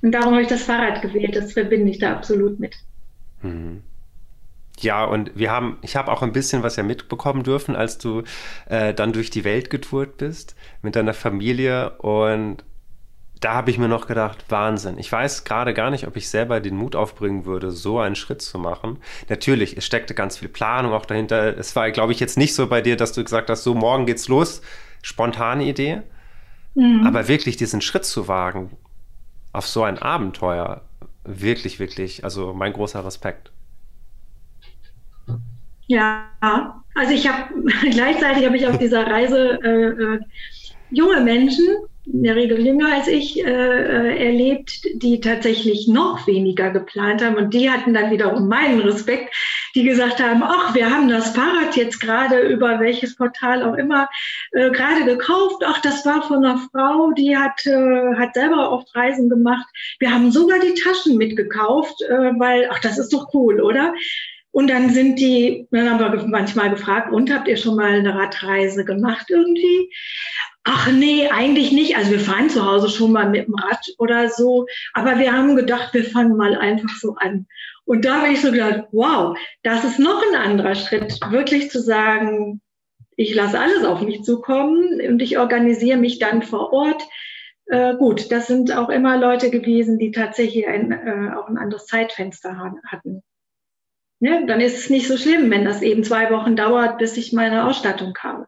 Und 0.02 0.12
darum 0.14 0.34
habe 0.34 0.42
ich 0.42 0.48
das 0.48 0.64
Fahrrad 0.64 1.02
gewählt, 1.02 1.36
das 1.36 1.54
verbinde 1.54 1.92
ich 1.92 2.00
da 2.00 2.14
absolut 2.14 2.60
mit. 2.60 2.76
Mhm. 3.42 3.84
Ja, 4.82 5.06
und 5.06 5.32
wir 5.36 5.52
haben, 5.52 5.78
ich 5.82 5.96
habe 5.96 6.12
auch 6.12 6.22
ein 6.22 6.32
bisschen 6.32 6.64
was 6.64 6.76
ja 6.76 6.84
mitbekommen 6.84 7.44
dürfen, 7.44 7.76
als 7.76 7.98
du 7.98 8.24
äh, 8.68 8.94
dann 8.94 9.14
durch 9.14 9.30
die 9.30 9.44
Welt 9.44 9.70
getourt 9.70 10.18
bist 10.18 10.56
mit 10.82 10.96
deiner 10.96 11.14
Familie. 11.14 11.92
Und 12.00 12.64
da 13.42 13.54
habe 13.54 13.72
ich 13.72 13.80
mir 13.80 13.88
noch 13.88 14.08
gedacht, 14.08 14.46
Wahnsinn. 14.50 15.00
Ich 15.00 15.12
weiß 15.12 15.44
gerade 15.44 15.74
gar 15.74 15.90
nicht, 15.90 16.06
ob 16.08 16.16
ich 16.16 16.30
selber 16.30 16.60
den 16.60 16.76
Mut 16.76 16.96
aufbringen 16.96 17.46
würde, 17.46 17.72
so 17.72 18.00
einen 18.00 18.16
Schritt 18.16 18.42
zu 18.42 18.60
machen. 18.60 18.98
Natürlich, 19.30 19.76
es 19.78 19.86
steckte 19.86 20.14
ganz 20.14 20.38
viel 20.38 20.50
Planung 20.50 20.94
auch 20.94 21.06
dahinter. 21.06 21.58
Es 21.58 21.76
war, 21.76 21.90
glaube 21.92 22.12
ich, 22.12 22.20
jetzt 22.20 22.38
nicht 22.38 22.54
so 22.54 22.68
bei 22.68 22.82
dir, 22.82 22.98
dass 22.98 23.14
du 23.14 23.24
gesagt 23.24 23.50
hast, 23.50 23.64
so 23.64 23.74
morgen 23.74 24.06
geht's 24.06 24.28
los, 24.28 24.62
spontane 25.02 25.64
Idee. 25.64 26.04
Mhm. 26.76 27.06
Aber 27.06 27.28
wirklich 27.28 27.58
diesen 27.58 27.82
Schritt 27.82 28.06
zu 28.06 28.28
wagen 28.28 28.78
auf 29.54 29.68
so 29.68 29.84
ein 29.84 29.98
Abenteuer, 29.98 30.82
wirklich, 31.24 31.80
wirklich, 31.80 32.24
also 32.24 32.54
mein 32.54 32.74
großer 32.74 33.04
Respekt. 33.04 33.52
Ja, 35.92 36.30
also 36.96 37.14
ich 37.14 37.28
habe 37.28 37.54
gleichzeitig 37.92 38.46
habe 38.46 38.56
ich 38.56 38.66
auf 38.66 38.78
dieser 38.78 39.06
Reise 39.08 39.60
äh, 39.62 39.88
äh, 39.88 40.20
junge 40.90 41.20
Menschen, 41.20 41.68
in 42.06 42.24
der 42.24 42.38
Regel 42.38 42.66
jünger 42.66 42.94
als 42.94 43.10
ich, 43.10 43.44
äh, 43.44 43.50
äh, 43.50 44.26
erlebt, 44.26 44.86
die 44.94 45.20
tatsächlich 45.20 45.90
noch 45.90 46.26
weniger 46.28 46.70
geplant 46.70 47.22
haben. 47.22 47.36
Und 47.36 47.54
die 47.54 47.70
hatten 47.70 47.94
dann 47.94 48.10
wiederum 48.10 48.48
meinen 48.48 48.80
Respekt, 48.80 49.36
die 49.76 49.84
gesagt 49.84 50.24
haben, 50.24 50.42
ach, 50.44 50.74
wir 50.74 50.90
haben 50.90 51.10
das 51.10 51.36
Fahrrad 51.36 51.76
jetzt 51.76 52.00
gerade 52.00 52.40
über 52.40 52.80
welches 52.80 53.18
Portal 53.18 53.62
auch 53.62 53.76
immer 53.76 54.08
äh, 54.54 54.72
gerade 54.72 55.04
gekauft. 55.04 55.62
Ach, 55.66 55.82
das 55.82 56.06
war 56.06 56.24
von 56.24 56.46
einer 56.46 56.70
Frau, 56.72 57.12
die 57.12 57.36
hat, 57.36 57.66
äh, 57.66 58.16
hat 58.16 58.34
selber 58.34 58.72
oft 58.72 58.96
Reisen 58.96 59.30
gemacht. 59.30 59.68
Wir 60.00 60.14
haben 60.14 60.32
sogar 60.32 60.60
die 60.60 60.74
Taschen 60.74 61.18
mitgekauft, 61.18 62.02
äh, 62.04 62.32
weil, 62.40 62.70
ach, 62.72 62.80
das 62.80 62.98
ist 62.98 63.12
doch 63.12 63.34
cool, 63.34 63.60
oder? 63.60 63.94
Und 64.52 64.70
dann 64.70 64.90
sind 64.90 65.20
die, 65.20 65.68
dann 65.72 65.90
haben 65.90 66.00
wir 66.00 66.28
manchmal 66.28 66.70
gefragt, 66.70 67.12
und 67.12 67.34
habt 67.34 67.48
ihr 67.48 67.58
schon 67.58 67.76
mal 67.76 67.92
eine 67.92 68.14
Radreise 68.14 68.84
gemacht 68.84 69.28
irgendwie? 69.30 69.90
Ach 70.64 70.92
nee, 70.92 71.28
eigentlich 71.30 71.72
nicht. 71.72 71.98
Also 71.98 72.12
wir 72.12 72.20
fahren 72.20 72.50
zu 72.50 72.66
Hause 72.66 72.90
schon 72.90 73.14
mal 73.14 73.30
mit 73.30 73.48
dem 73.48 73.56
Rad 73.56 73.88
oder 73.98 74.30
so. 74.30 74.68
Aber 74.94 75.18
wir 75.18 75.32
haben 75.32 75.56
gedacht, 75.56 75.94
wir 75.94 76.04
fangen 76.04 76.38
mal 76.38 76.56
einfach 76.56 76.96
so 77.00 77.16
an. 77.16 77.48
Und 77.86 78.06
da 78.06 78.22
habe 78.22 78.34
ich 78.34 78.42
so 78.42 78.52
gedacht, 78.52 78.84
wow, 78.92 79.38
das 79.64 79.84
ist 79.84 80.00
noch 80.00 80.22
ein 80.30 80.40
anderer 80.40 80.76
Schritt, 80.76 81.20
wirklich 81.30 81.72
zu 81.72 81.82
sagen, 81.82 82.62
ich 83.16 83.34
lasse 83.34 83.60
alles 83.60 83.84
auf 83.84 84.02
mich 84.02 84.24
zukommen 84.24 85.02
und 85.02 85.22
ich 85.22 85.38
organisiere 85.38 85.98
mich 85.98 86.20
dann 86.20 86.44
vor 86.44 86.74
Ort. 86.74 87.02
Äh, 87.66 87.96
gut, 87.96 88.32
das 88.32 88.48
sind 88.48 88.76
auch 88.76 88.90
immer 88.90 89.18
Leute 89.18 89.50
gewesen, 89.50 89.98
die 89.98 90.12
tatsächlich 90.12 90.68
ein, 90.68 90.92
äh, 90.92 91.34
auch 91.36 91.48
ein 91.48 91.58
anderes 91.58 91.86
Zeitfenster 91.86 92.58
hatten. 92.88 93.24
Ne, 94.22 94.46
dann 94.46 94.62
ist 94.62 94.78
es 94.78 94.90
nicht 94.92 95.08
so 95.08 95.18
schlimm, 95.18 95.50
wenn 95.50 95.66
das 95.66 95.82
eben 95.82 96.04
zwei 96.04 96.30
Wochen 96.30 96.56
dauert, 96.56 97.00
bis 97.00 97.18
ich 97.18 97.34
meine 97.34 97.66
Ausstattung 97.66 98.16
habe. 98.20 98.46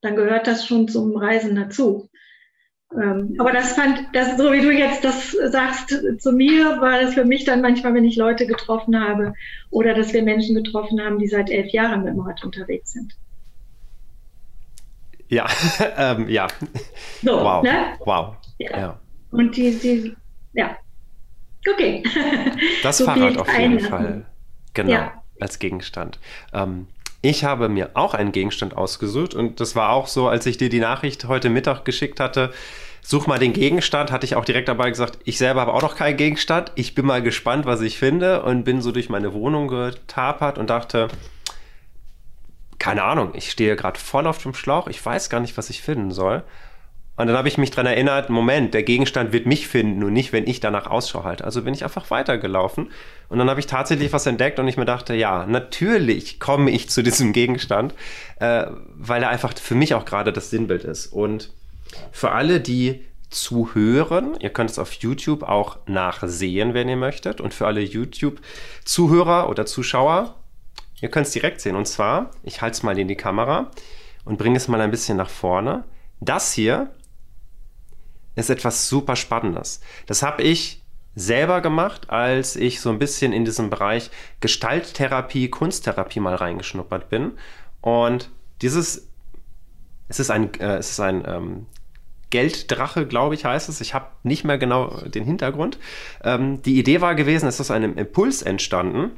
Dann 0.00 0.14
gehört 0.14 0.46
das 0.46 0.64
schon 0.64 0.86
zum 0.86 1.16
Reisen 1.16 1.56
dazu. 1.56 2.08
Ähm, 2.94 3.34
aber 3.38 3.50
das 3.50 3.72
fand, 3.72 4.04
das, 4.12 4.36
so 4.36 4.52
wie 4.52 4.60
du 4.60 4.70
jetzt 4.70 5.04
das 5.04 5.32
sagst 5.32 5.88
zu 6.18 6.30
mir, 6.30 6.80
war 6.80 7.00
das 7.00 7.14
für 7.14 7.24
mich 7.24 7.44
dann 7.44 7.60
manchmal, 7.60 7.94
wenn 7.94 8.04
ich 8.04 8.14
Leute 8.14 8.46
getroffen 8.46 9.00
habe 9.00 9.32
oder 9.70 9.94
dass 9.94 10.12
wir 10.12 10.22
Menschen 10.22 10.54
getroffen 10.54 11.00
haben, 11.00 11.18
die 11.18 11.26
seit 11.26 11.50
elf 11.50 11.72
Jahren 11.72 12.04
mit 12.04 12.14
dem 12.14 12.20
Rad 12.20 12.44
unterwegs 12.44 12.92
sind. 12.92 13.16
Ja, 15.28 15.48
ähm, 15.96 16.28
ja. 16.28 16.46
So, 17.24 17.32
wow. 17.32 17.64
Ne? 17.64 17.96
Wow. 18.04 18.36
Ja. 18.58 18.78
ja. 18.78 19.00
Und 19.32 19.56
die, 19.56 19.76
die, 19.76 20.16
ja. 20.52 20.76
Okay. 21.68 22.04
Das 22.84 22.98
so 22.98 23.06
Fahrrad 23.06 23.38
auf 23.38 23.58
jeden 23.58 23.80
Fall. 23.80 24.24
Genau. 24.76 24.92
Ja. 24.92 25.22
Als 25.40 25.58
Gegenstand. 25.58 26.18
Ähm, 26.52 26.86
ich 27.22 27.44
habe 27.44 27.68
mir 27.68 27.90
auch 27.94 28.14
einen 28.14 28.30
Gegenstand 28.30 28.76
ausgesucht 28.76 29.34
und 29.34 29.58
das 29.58 29.74
war 29.74 29.90
auch 29.90 30.06
so, 30.06 30.28
als 30.28 30.46
ich 30.46 30.58
dir 30.58 30.68
die 30.68 30.80
Nachricht 30.80 31.26
heute 31.26 31.50
Mittag 31.50 31.84
geschickt 31.84 32.20
hatte. 32.20 32.52
Such 33.02 33.26
mal 33.26 33.38
den 33.38 33.52
Gegenstand, 33.52 34.12
hatte 34.12 34.26
ich 34.26 34.36
auch 34.36 34.44
direkt 34.44 34.68
dabei 34.68 34.90
gesagt, 34.90 35.18
ich 35.24 35.38
selber 35.38 35.62
habe 35.62 35.72
auch 35.72 35.82
noch 35.82 35.96
keinen 35.96 36.16
Gegenstand. 36.16 36.72
Ich 36.74 36.94
bin 36.94 37.06
mal 37.06 37.22
gespannt, 37.22 37.64
was 37.64 37.80
ich 37.80 37.98
finde 37.98 38.42
und 38.42 38.64
bin 38.64 38.80
so 38.80 38.92
durch 38.92 39.08
meine 39.08 39.32
Wohnung 39.32 39.68
getapert 39.68 40.58
und 40.58 40.70
dachte, 40.70 41.08
keine 42.78 43.02
Ahnung, 43.02 43.32
ich 43.34 43.50
stehe 43.50 43.76
gerade 43.76 43.98
voll 43.98 44.26
auf 44.26 44.42
dem 44.42 44.54
Schlauch, 44.54 44.88
ich 44.88 45.04
weiß 45.04 45.30
gar 45.30 45.40
nicht, 45.40 45.56
was 45.56 45.70
ich 45.70 45.82
finden 45.82 46.10
soll. 46.10 46.42
Und 47.16 47.28
dann 47.28 47.36
habe 47.36 47.48
ich 47.48 47.56
mich 47.56 47.70
daran 47.70 47.86
erinnert, 47.86 48.28
Moment, 48.28 48.74
der 48.74 48.82
Gegenstand 48.82 49.32
wird 49.32 49.46
mich 49.46 49.68
finden 49.68 50.04
und 50.04 50.12
nicht, 50.12 50.32
wenn 50.32 50.46
ich 50.46 50.60
danach 50.60 50.86
Ausschau 50.86 51.24
halte. 51.24 51.44
Also 51.44 51.62
bin 51.62 51.72
ich 51.72 51.82
einfach 51.82 52.10
weitergelaufen 52.10 52.90
und 53.28 53.38
dann 53.38 53.48
habe 53.48 53.58
ich 53.58 53.66
tatsächlich 53.66 54.12
was 54.12 54.26
entdeckt 54.26 54.58
und 54.58 54.68
ich 54.68 54.76
mir 54.76 54.84
dachte, 54.84 55.14
ja, 55.14 55.46
natürlich 55.46 56.38
komme 56.38 56.70
ich 56.70 56.90
zu 56.90 57.02
diesem 57.02 57.32
Gegenstand, 57.32 57.94
äh, 58.38 58.66
weil 58.94 59.22
er 59.22 59.30
einfach 59.30 59.54
für 59.56 59.74
mich 59.74 59.94
auch 59.94 60.04
gerade 60.04 60.32
das 60.32 60.50
Sinnbild 60.50 60.84
ist. 60.84 61.06
Und 61.06 61.52
für 62.12 62.32
alle, 62.32 62.60
die 62.60 63.04
zuhören, 63.30 64.36
ihr 64.40 64.50
könnt 64.50 64.70
es 64.70 64.78
auf 64.78 64.92
YouTube 64.92 65.42
auch 65.42 65.78
nachsehen, 65.86 66.74
wenn 66.74 66.88
ihr 66.88 66.96
möchtet. 66.96 67.40
Und 67.40 67.54
für 67.54 67.66
alle 67.66 67.80
YouTube-Zuhörer 67.80 69.48
oder 69.48 69.66
Zuschauer, 69.66 70.34
ihr 71.00 71.08
könnt 71.08 71.26
es 71.26 71.32
direkt 71.32 71.60
sehen. 71.60 71.76
Und 71.76 71.86
zwar, 71.86 72.30
ich 72.42 72.62
halte 72.62 72.76
es 72.76 72.82
mal 72.82 72.98
in 72.98 73.08
die 73.08 73.16
Kamera 73.16 73.70
und 74.24 74.38
bringe 74.38 74.56
es 74.56 74.68
mal 74.68 74.80
ein 74.80 74.90
bisschen 74.90 75.16
nach 75.16 75.30
vorne. 75.30 75.84
Das 76.20 76.52
hier 76.52 76.90
ist 78.36 78.50
etwas 78.50 78.88
super 78.88 79.16
Spannendes. 79.16 79.80
Das 80.06 80.22
habe 80.22 80.42
ich 80.42 80.82
selber 81.16 81.62
gemacht, 81.62 82.10
als 82.10 82.54
ich 82.54 82.80
so 82.80 82.90
ein 82.90 82.98
bisschen 82.98 83.32
in 83.32 83.44
diesem 83.44 83.70
Bereich 83.70 84.10
Gestalttherapie, 84.40 85.48
Kunsttherapie 85.48 86.20
mal 86.20 86.34
reingeschnuppert 86.34 87.08
bin. 87.08 87.32
Und 87.80 88.30
dieses, 88.62 89.08
es 90.08 90.20
ist 90.20 90.30
ein, 90.30 90.54
äh, 90.60 90.76
es 90.76 90.90
ist 90.90 91.00
ein 91.00 91.24
ähm, 91.26 91.66
Gelddrache, 92.30 93.06
glaube 93.06 93.34
ich, 93.34 93.46
heißt 93.46 93.68
es. 93.70 93.80
Ich 93.80 93.94
habe 93.94 94.08
nicht 94.22 94.44
mehr 94.44 94.58
genau 94.58 94.88
den 95.06 95.24
Hintergrund. 95.24 95.78
Ähm, 96.22 96.60
die 96.62 96.78
Idee 96.78 97.00
war 97.00 97.14
gewesen, 97.14 97.48
es 97.48 97.60
ist 97.60 97.70
einem 97.70 97.96
Impuls 97.96 98.42
entstanden. 98.42 99.12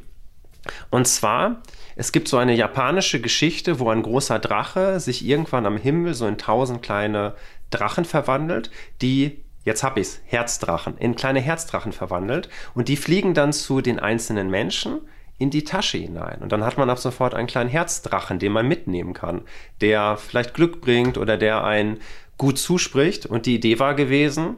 Und 0.90 1.08
zwar, 1.08 1.62
es 1.96 2.12
gibt 2.12 2.28
so 2.28 2.36
eine 2.36 2.54
japanische 2.54 3.20
Geschichte, 3.20 3.80
wo 3.80 3.90
ein 3.90 4.02
großer 4.02 4.38
Drache 4.38 5.00
sich 5.00 5.24
irgendwann 5.24 5.66
am 5.66 5.78
Himmel 5.78 6.14
so 6.14 6.26
in 6.26 6.38
tausend 6.38 6.82
kleine 6.82 7.34
Drachen 7.70 8.04
verwandelt, 8.04 8.70
die 9.02 9.44
jetzt 9.64 9.82
hab 9.82 9.96
ich's, 9.96 10.20
Herzdrachen, 10.24 10.96
in 10.98 11.14
kleine 11.14 11.40
Herzdrachen 11.40 11.92
verwandelt 11.92 12.48
und 12.74 12.88
die 12.88 12.96
fliegen 12.96 13.34
dann 13.34 13.52
zu 13.52 13.80
den 13.80 13.98
einzelnen 13.98 14.50
Menschen 14.50 15.00
in 15.38 15.50
die 15.50 15.64
Tasche 15.64 15.98
hinein. 15.98 16.40
Und 16.40 16.50
dann 16.52 16.64
hat 16.64 16.78
man 16.78 16.90
ab 16.90 16.98
sofort 16.98 17.34
einen 17.34 17.46
kleinen 17.46 17.70
Herzdrachen, 17.70 18.38
den 18.38 18.52
man 18.52 18.66
mitnehmen 18.66 19.14
kann, 19.14 19.42
der 19.80 20.16
vielleicht 20.16 20.54
Glück 20.54 20.80
bringt 20.80 21.16
oder 21.16 21.36
der 21.36 21.64
einen 21.64 22.00
gut 22.38 22.58
zuspricht. 22.58 23.24
Und 23.24 23.46
die 23.46 23.54
Idee 23.54 23.78
war 23.78 23.94
gewesen, 23.94 24.56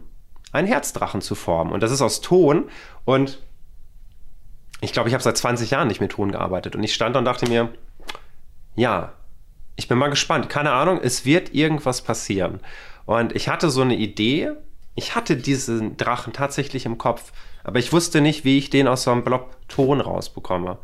einen 0.52 0.67
Herzdrachen 0.67 1.21
zu 1.21 1.35
formen. 1.35 1.73
Und 1.73 1.83
das 1.83 1.93
ist 1.93 2.00
aus 2.00 2.23
Ton. 2.23 2.71
Und 3.05 3.43
ich 4.81 4.93
glaube, 4.93 5.09
ich 5.11 5.14
habe 5.14 5.23
seit 5.23 5.37
20 5.37 5.71
Jahren 5.71 5.88
nicht 5.88 6.00
mit 6.00 6.12
Ton 6.12 6.33
gearbeitet. 6.33 6.75
Und 6.75 6.83
ich 6.83 6.95
stand 6.95 7.14
und 7.17 7.26
dachte 7.26 7.47
mir, 7.47 7.69
ja, 8.75 9.12
ich 9.76 9.87
bin 9.87 9.99
mal 9.99 10.09
gespannt. 10.09 10.49
Keine 10.49 10.73
Ahnung, 10.73 10.99
es 11.02 11.26
wird 11.26 11.55
irgendwas 11.55 12.00
passieren. 12.02 12.61
Und 13.07 13.35
ich 13.35 13.49
hatte 13.49 13.71
so 13.71 13.83
eine 13.83 13.97
Idee. 13.97 14.52
Ich 14.95 15.14
hatte 15.14 15.37
diesen 15.37 15.97
Drachen 15.97 16.33
tatsächlich 16.33 16.85
im 16.87 16.99
Kopf, 16.99 17.33
aber 17.64 17.78
ich 17.78 17.92
wusste 17.92 18.21
nicht, 18.21 18.45
wie 18.45 18.59
ich 18.59 18.71
den 18.71 18.88
aus 18.88 19.04
so 19.04 19.12
einem 19.12 19.25
Blob 19.25 19.57
Ton 19.69 20.00
rausbekomme. 20.00 20.78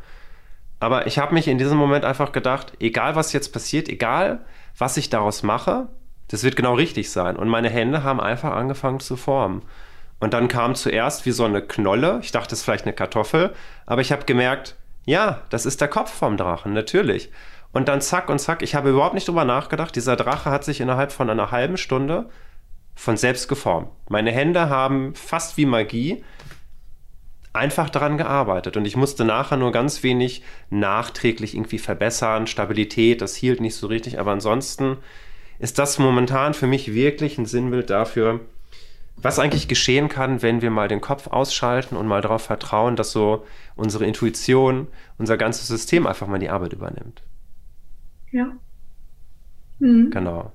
Aber 0.79 1.07
ich 1.07 1.19
habe 1.19 1.35
mich 1.35 1.49
in 1.49 1.59
diesem 1.59 1.79
Moment 1.79 2.05
einfach 2.05 2.33
gedacht, 2.33 2.73
egal 2.81 3.17
was 3.17 3.33
jetzt 3.33 3.53
passiert, 3.53 3.89
egal 3.89 4.45
was 4.77 4.97
ich 4.97 5.11
daraus 5.11 5.43
mache, 5.43 5.89
das 6.29 6.45
wird 6.45 6.57
genau 6.57 6.75
richtig 6.75 7.11
sein. 7.11 7.37
Und 7.37 7.49
meine 7.49 7.71
Hände 7.71 8.03
haben 8.03 8.21
einfach 8.21 8.53
angefangen 8.53 9.01
zu 9.01 9.17
formen. 9.17 9.63
Und 10.19 10.35
dann 10.35 10.49
kam 10.49 10.75
zuerst 10.75 11.27
wie 11.27 11.31
so 11.31 11.45
eine 11.45 11.63
Knolle. 11.63 12.21
Ich 12.23 12.33
dachte, 12.33 12.55
es 12.55 12.61
ist 12.61 12.65
vielleicht 12.65 12.85
eine 12.85 12.95
Kartoffel. 12.95 13.55
Aber 13.85 14.01
ich 14.01 14.13
habe 14.13 14.25
gemerkt, 14.25 14.77
ja, 15.05 15.43
das 15.51 15.67
ist 15.67 15.81
der 15.81 15.89
Kopf 15.89 16.13
vom 16.13 16.37
Drachen, 16.37 16.73
natürlich. 16.73 17.31
Und 17.77 17.89
dann 17.89 18.01
zack 18.01 18.31
und 18.31 18.39
zack, 18.39 18.63
ich 18.63 18.75
habe 18.75 18.89
überhaupt 18.89 19.13
nicht 19.13 19.29
drüber 19.29 19.45
nachgedacht. 19.45 19.95
Dieser 19.95 20.17
Drache 20.17 20.51
hat 20.51 20.65
sich 20.65 20.81
innerhalb 20.81 21.13
von 21.13 21.29
einer 21.29 21.51
halben 21.51 21.77
Stunde 21.77 22.31
von 22.95 23.19
selbst 23.19 23.49
geformt. 23.49 23.91
Meine 24.09 24.33
Hände 24.33 24.71
haben 24.71 25.15
fast 25.15 25.59
wie 25.59 25.67
Magie 25.67 26.25
einfach 27.53 27.91
daran 27.91 28.17
gearbeitet 28.17 28.79
und 28.79 28.87
ich 28.87 28.97
musste 28.97 29.27
nachher 29.27 29.59
nur 29.59 29.73
ganz 29.73 30.03
wenig 30.03 30.43
nachträglich 30.71 31.55
irgendwie 31.55 31.77
verbessern. 31.79 32.47
Stabilität, 32.47 33.21
das 33.21 33.37
hielt 33.37 33.61
nicht 33.61 33.77
so 33.77 33.89
richtig, 33.89 34.19
aber 34.19 34.33
ansonsten 34.33 34.97
ist 35.59 35.79
das 35.79 35.99
momentan 35.99 36.55
für 36.55 36.67
mich 36.67 36.95
wirklich 36.95 37.37
ein 37.37 37.45
Sinnbild 37.45 37.91
dafür, 37.91 38.41
was 39.19 39.39
eigentlich 39.39 39.69
geschehen 39.69 40.09
kann, 40.09 40.41
wenn 40.41 40.63
wir 40.63 40.71
mal 40.71 40.89
den 40.89 41.03
Kopf 41.03 41.27
ausschalten 41.27 41.99
und 41.99 42.07
mal 42.07 42.23
darauf 42.23 42.41
vertrauen, 42.41 42.97
dass 42.97 43.13
so 43.13 43.45
unsere 43.75 44.07
Intuition, 44.07 44.87
unser 45.19 45.37
ganzes 45.37 45.69
System 45.69 46.07
einfach 46.07 46.27
mal 46.27 46.39
die 46.39 46.49
Arbeit 46.49 46.73
übernimmt. 46.73 47.23
Ja. 48.33 48.59
Mhm. 49.79 50.11
Genau. 50.11 50.53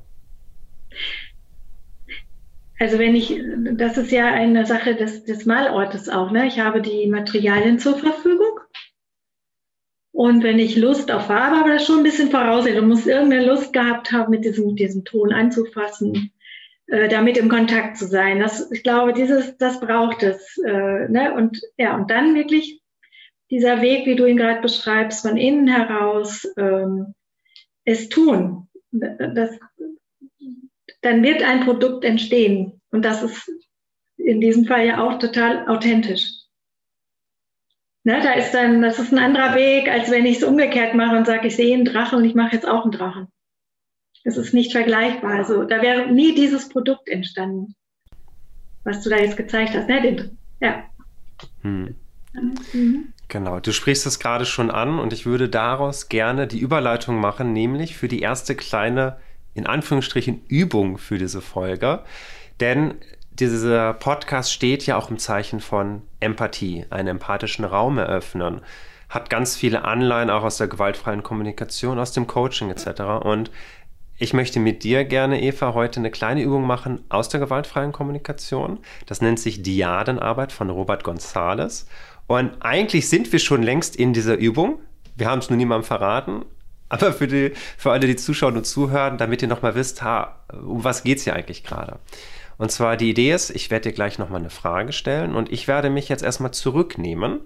Also 2.80 2.98
wenn 2.98 3.16
ich, 3.16 3.40
das 3.74 3.98
ist 3.98 4.12
ja 4.12 4.26
eine 4.34 4.66
Sache 4.66 4.96
des, 4.96 5.24
des 5.24 5.46
Malortes 5.46 6.10
auch, 6.10 6.32
ne? 6.32 6.48
Ich 6.48 6.60
habe 6.60 6.82
die 6.82 7.06
Materialien 7.08 7.78
zur 7.78 7.98
Verfügung. 7.98 8.60
Und 10.12 10.44
wenn 10.44 10.60
ich 10.60 10.76
Lust 10.76 11.12
auf 11.12 11.28
Farbe 11.28 11.58
habe, 11.58 11.70
das 11.70 11.86
schon 11.86 12.00
ein 12.00 12.04
bisschen 12.04 12.32
voraussehen. 12.32 12.76
Du 12.76 12.82
musst 12.82 13.08
irgendeine 13.08 13.46
Lust 13.46 13.72
gehabt 13.72 14.12
haben, 14.12 14.32
mit 14.32 14.44
diesem, 14.44 14.76
diesem 14.76 15.06
Ton 15.06 15.32
anzufassen, 15.32 16.32
äh, 16.88 17.08
damit 17.08 17.38
im 17.38 17.50
Kontakt 17.50 17.98
zu 17.98 18.08
sein. 18.08 18.40
Das, 18.40 18.72
ich 18.72 18.84
glaube, 18.84 19.14
dieses, 19.14 19.58
das 19.58 19.80
braucht 19.80 20.24
es. 20.24 20.58
Äh, 20.66 21.08
ne? 21.08 21.34
Und 21.36 21.62
ja, 21.78 21.96
und 21.96 22.10
dann 22.10 22.36
wirklich 22.36 22.82
dieser 23.52 23.82
Weg, 23.82 24.06
wie 24.06 24.16
du 24.16 24.26
ihn 24.26 24.38
gerade 24.38 24.62
beschreibst, 24.62 25.22
von 25.22 25.38
innen 25.38 25.68
heraus, 25.68 26.48
ähm, 26.58 27.14
es 27.92 28.10
tun. 28.10 28.68
Das, 28.92 29.52
dann 31.02 31.24
wird 31.24 31.44
ein 31.44 31.62
Produkt 31.66 32.04
entstehen. 32.04 32.82
Und 32.92 33.06
das 33.06 33.24
ist 33.24 33.50
in 34.18 34.42
diesem 34.42 34.66
Fall 34.66 34.86
ja 34.86 35.04
auch 35.04 35.20
total 35.20 35.68
authentisch. 35.68 36.42
Ne, 38.04 38.20
da 38.22 38.34
ist 38.34 38.52
dann, 38.52 38.82
das 38.82 38.98
ist 38.98 39.12
ein 39.12 39.20
anderer 39.20 39.54
Weg, 39.56 39.88
als 39.88 40.10
wenn 40.10 40.26
ich 40.26 40.38
es 40.38 40.44
umgekehrt 40.44 40.96
mache 40.96 41.16
und 41.16 41.28
sage, 41.28 41.48
ich 41.48 41.56
sehe 41.56 41.76
einen 41.76 41.86
Drachen 41.86 42.18
und 42.18 42.26
ich 42.26 42.34
mache 42.34 42.56
jetzt 42.56 42.68
auch 42.68 42.84
einen 42.84 42.92
Drachen. 42.92 43.28
Das 44.24 44.38
ist 44.38 44.54
nicht 44.54 44.72
vergleichbar. 44.72 45.34
Also 45.36 45.64
da 45.64 45.82
wäre 45.82 46.12
nie 46.12 46.34
dieses 46.34 46.70
Produkt 46.70 47.08
entstanden, 47.10 47.76
was 48.84 49.02
du 49.02 49.10
da 49.10 49.18
jetzt 49.18 49.38
gezeigt 49.38 49.76
hast. 49.76 49.88
Ne? 49.88 50.32
Ja. 50.60 50.84
Hm. 51.62 51.96
Mhm. 52.74 53.14
Genau, 53.32 53.62
du 53.62 53.72
sprichst 53.72 54.06
es 54.06 54.20
gerade 54.20 54.46
schon 54.46 54.70
an 54.70 55.00
und 55.00 55.14
ich 55.14 55.26
würde 55.26 55.48
daraus 55.48 56.10
gerne 56.10 56.48
die 56.48 56.60
Überleitung 56.60 57.18
machen, 57.18 57.54
nämlich 57.54 57.96
für 57.96 58.10
die 58.10 58.20
erste 58.20 58.58
kleine, 58.58 59.16
in 59.54 59.66
Anführungsstrichen, 59.66 60.44
Übung 60.50 60.98
für 60.98 61.18
diese 61.18 61.40
Folge. 61.40 62.02
Denn 62.60 62.96
dieser 63.32 63.94
Podcast 63.94 64.52
steht 64.52 64.86
ja 64.86 64.98
auch 64.98 65.10
im 65.10 65.18
Zeichen 65.18 65.62
von 65.62 66.02
Empathie, 66.20 66.86
einen 66.90 67.08
empathischen 67.08 67.64
Raum 67.64 68.00
eröffnen, 68.00 68.60
hat 69.08 69.30
ganz 69.30 69.56
viele 69.56 69.86
Anleihen 69.86 70.30
auch 70.30 70.44
aus 70.44 70.58
der 70.58 70.68
gewaltfreien 70.68 71.24
Kommunikation, 71.24 72.00
aus 72.00 72.12
dem 72.12 72.28
Coaching 72.28 72.70
etc. 72.70 73.24
Und 73.24 73.50
ich 74.18 74.34
möchte 74.34 74.60
mit 74.60 74.84
dir 74.84 75.06
gerne, 75.06 75.42
Eva, 75.42 75.74
heute 75.74 76.02
eine 76.02 76.12
kleine 76.12 76.44
Übung 76.44 76.68
machen 76.68 77.06
aus 77.08 77.30
der 77.30 77.40
gewaltfreien 77.40 77.94
Kommunikation. 77.94 78.80
Das 79.06 79.22
nennt 79.22 79.40
sich 79.40 79.64
Diadenarbeit 79.64 80.52
von 80.52 80.70
Robert 80.70 81.06
Gonzales. 81.06 81.88
Und 82.32 82.62
eigentlich 82.62 83.10
sind 83.10 83.30
wir 83.34 83.40
schon 83.40 83.62
längst 83.62 83.98
in 83.98 84.14
dieser 84.14 84.38
Übung. 84.38 84.80
Wir 85.18 85.30
haben 85.30 85.40
es 85.40 85.50
nur 85.50 85.58
niemandem 85.58 85.86
verraten. 85.86 86.46
Aber 86.88 87.12
für, 87.12 87.28
die, 87.28 87.52
für 87.78 87.92
alle, 87.92 88.08
die 88.08 88.16
zuschauen 88.16 88.56
und 88.56 88.66
zuhören, 88.66 89.18
damit 89.18 89.42
ihr 89.42 89.50
nochmal 89.50 89.76
wisst, 89.76 90.02
ha, 90.02 90.40
um 90.54 90.82
was 90.86 91.04
geht 91.04 91.18
es 91.18 91.26
hier 91.26 91.36
eigentlich 91.36 91.66
gerade? 91.66 92.00
Und 92.58 92.72
zwar 92.72 92.96
die 92.96 93.10
Idee 93.10 93.34
ist, 93.34 93.50
ich 93.50 93.70
werde 93.70 93.90
dir 93.90 93.94
gleich 93.94 94.18
nochmal 94.18 94.40
eine 94.40 94.50
Frage 94.50 94.94
stellen 94.94 95.36
und 95.36 95.52
ich 95.52 95.68
werde 95.68 95.90
mich 95.90 96.08
jetzt 96.08 96.24
erstmal 96.24 96.52
zurücknehmen 96.52 97.42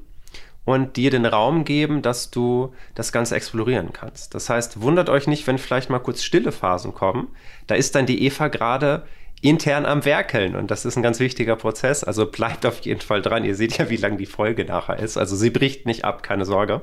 und 0.66 0.98
dir 0.98 1.10
den 1.10 1.26
Raum 1.26 1.66
geben, 1.66 2.04
dass 2.04 2.30
du 2.30 2.72
das 2.94 3.12
Ganze 3.12 3.36
explorieren 3.36 3.92
kannst. 3.92 4.36
Das 4.36 4.52
heißt, 4.52 4.82
wundert 4.82 5.10
euch 5.10 5.26
nicht, 5.26 5.48
wenn 5.48 5.58
vielleicht 5.58 5.90
mal 5.90 5.98
kurz 5.98 6.22
stille 6.22 6.52
Phasen 6.52 6.94
kommen. 6.94 7.30
Da 7.66 7.74
ist 7.74 7.96
dann 7.96 8.06
die 8.06 8.24
Eva 8.24 8.50
gerade 8.50 9.08
intern 9.48 9.86
am 9.86 10.06
Werkeln 10.06 10.56
und 10.56 10.72
das 10.72 10.86
ist 10.86 10.96
ein 10.96 11.04
ganz 11.04 11.20
wichtiger 11.20 11.56
Prozess. 11.56 12.04
Also 12.04 12.26
bleibt 12.26 12.66
auf 12.66 12.82
jeden 12.82 13.02
Fall 13.02 13.22
dran. 13.22 13.46
Ihr 13.46 13.56
seht 13.56 13.78
ja, 13.78 13.90
wie 13.90 13.98
lang 13.98 14.18
die 14.18 14.26
Folge 14.26 14.66
nachher 14.66 14.98
ist. 14.98 15.18
Also 15.18 15.36
sie 15.36 15.50
bricht 15.50 15.86
nicht 15.86 16.06
ab, 16.06 16.24
keine 16.24 16.46
Sorge. 16.46 16.82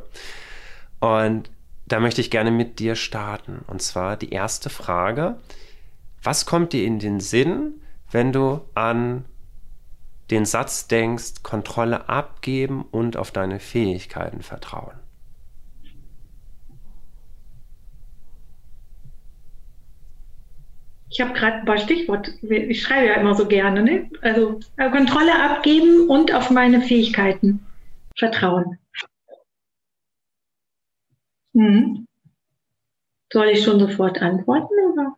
Und 1.00 1.50
da 1.86 2.00
möchte 2.00 2.20
ich 2.20 2.30
gerne 2.30 2.50
mit 2.50 2.78
dir 2.78 2.94
starten. 2.94 3.64
Und 3.66 3.82
zwar 3.82 4.16
die 4.16 4.30
erste 4.30 4.70
Frage. 4.70 5.36
Was 6.22 6.46
kommt 6.46 6.72
dir 6.72 6.84
in 6.84 6.98
den 7.00 7.20
Sinn, 7.20 7.80
wenn 8.10 8.32
du 8.32 8.60
an 8.74 9.24
den 10.30 10.44
Satz 10.44 10.86
denkst, 10.86 11.42
Kontrolle 11.42 12.08
abgeben 12.08 12.84
und 12.90 13.16
auf 13.16 13.32
deine 13.32 13.58
Fähigkeiten 13.58 14.42
vertrauen? 14.42 15.01
Ich 21.12 21.20
habe 21.20 21.34
gerade 21.34 21.58
ein 21.58 21.64
paar 21.66 21.76
Stichworte. 21.76 22.32
Ich 22.40 22.80
schreibe 22.80 23.08
ja 23.08 23.14
immer 23.14 23.34
so 23.34 23.46
gerne. 23.46 23.82
Ne? 23.82 24.10
Also 24.22 24.60
äh, 24.78 24.90
Kontrolle 24.90 25.38
abgeben 25.38 26.08
und 26.08 26.32
auf 26.32 26.48
meine 26.48 26.80
Fähigkeiten 26.80 27.60
vertrauen. 28.16 28.78
Hm. 31.54 32.06
Soll 33.30 33.48
ich 33.48 33.62
schon 33.62 33.78
sofort 33.78 34.20
antworten? 34.22 34.74
Oder? 34.92 35.16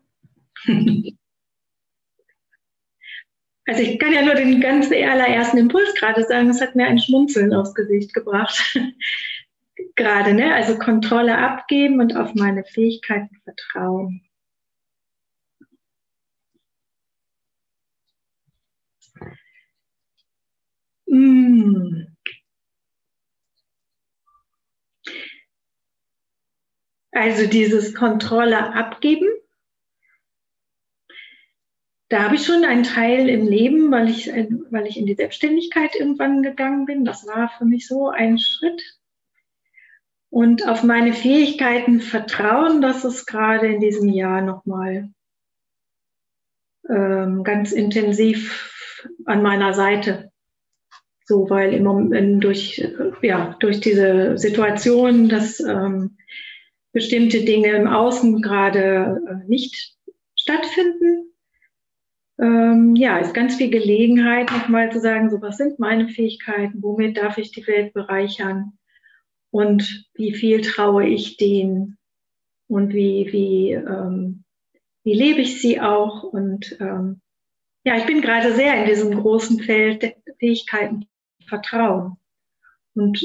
Also 3.67 3.81
ich 3.81 3.99
kann 3.99 4.13
ja 4.13 4.21
nur 4.21 4.35
den 4.35 4.61
ganz 4.61 4.93
allerersten 4.93 5.57
Impuls 5.57 5.95
gerade 5.95 6.23
sagen, 6.25 6.51
es 6.51 6.61
hat 6.61 6.75
mir 6.75 6.85
ein 6.85 6.99
Schmunzeln 6.99 7.55
aufs 7.55 7.73
Gesicht 7.75 8.13
gebracht. 8.13 8.79
gerade, 9.97 10.35
ne? 10.35 10.55
Also 10.55 10.79
Kontrolle 10.79 11.39
abgeben 11.39 11.99
und 12.01 12.15
auf 12.15 12.35
meine 12.35 12.65
Fähigkeiten 12.65 13.41
vertrauen. 13.45 14.21
Hm. 21.09 22.15
Also 27.15 27.47
dieses 27.47 27.95
Kontrolle 27.95 28.75
abgeben. 28.75 29.29
Da 32.09 32.25
habe 32.25 32.35
ich 32.35 32.45
schon 32.45 32.65
einen 32.65 32.83
Teil 32.83 33.29
im 33.29 33.47
Leben, 33.47 33.91
weil 33.93 34.09
ich, 34.09 34.29
weil 34.71 34.87
ich 34.89 34.99
in 34.99 35.07
die 35.07 35.15
Selbstständigkeit 35.15 35.95
irgendwann 35.95 36.43
gegangen 36.43 36.87
bin. 36.87 37.05
Das 37.05 37.25
war 37.27 37.51
für 37.57 37.65
mich 37.65 37.87
so 37.87 38.09
ein 38.09 38.39
Schritt. 38.39 38.99
Und 40.29 40.67
auf 40.69 40.83
meine 40.83 41.13
Fähigkeiten 41.13 42.01
vertrauen, 42.01 42.83
das 42.83 43.05
ist 43.05 43.27
gerade 43.27 43.69
in 43.69 43.81
diesem 43.81 44.09
Jahr 44.09 44.43
nochmal 44.43 45.11
ähm, 46.89 47.45
ganz 47.45 47.71
intensiv 47.71 49.07
an 49.25 49.41
meiner 49.41 49.73
Seite. 49.73 50.33
So, 51.27 51.49
weil 51.49 51.73
im 51.73 51.85
Moment 51.85 52.43
durch, 52.43 52.85
ja, 53.23 53.57
durch 53.61 53.79
diese 53.81 54.37
Situation, 54.37 55.29
dass 55.29 55.61
ähm, 55.61 56.19
bestimmte 56.95 57.45
Dinge 57.45 57.73
im 57.73 57.87
Außen 57.87 58.41
gerade 58.41 59.21
äh, 59.29 59.49
nicht 59.49 59.95
stattfinden, 60.37 61.35
ähm, 62.39 62.97
ja, 62.97 63.19
ist 63.19 63.35
ganz 63.35 63.57
viel 63.57 63.71
Gelegenheit, 63.71 64.51
nochmal 64.51 64.91
zu 64.91 65.01
sagen, 65.01 65.31
so 65.31 65.41
was 65.43 65.59
sind 65.59 65.79
meine 65.79 66.09
Fähigkeiten, 66.09 66.83
womit 66.83 67.17
darf 67.17 67.37
ich 67.37 67.53
die 67.53 67.67
Welt 67.67 67.93
bereichern? 67.93 68.73
Und 69.51 70.09
wie 70.15 70.33
viel 70.33 70.63
traue 70.63 71.07
ich 71.07 71.37
denen? 71.37 71.99
Und 72.67 72.93
wie, 72.93 73.29
wie, 73.31 73.73
ähm, 73.73 74.45
wie 75.05 75.15
lebe 75.15 75.41
ich 75.41 75.61
sie 75.61 75.81
auch? 75.81 76.25
Und 76.25 76.77
ähm, 76.81 77.21
ja, 77.85 77.97
ich 77.97 78.07
bin 78.07 78.21
gerade 78.21 78.53
sehr 78.55 78.81
in 78.81 78.89
diesem 78.89 79.15
großen 79.15 79.61
Feld 79.61 80.03
der 80.03 80.15
Fähigkeiten 80.39 81.07
Vertrauen. 81.47 82.17
Und 82.95 83.23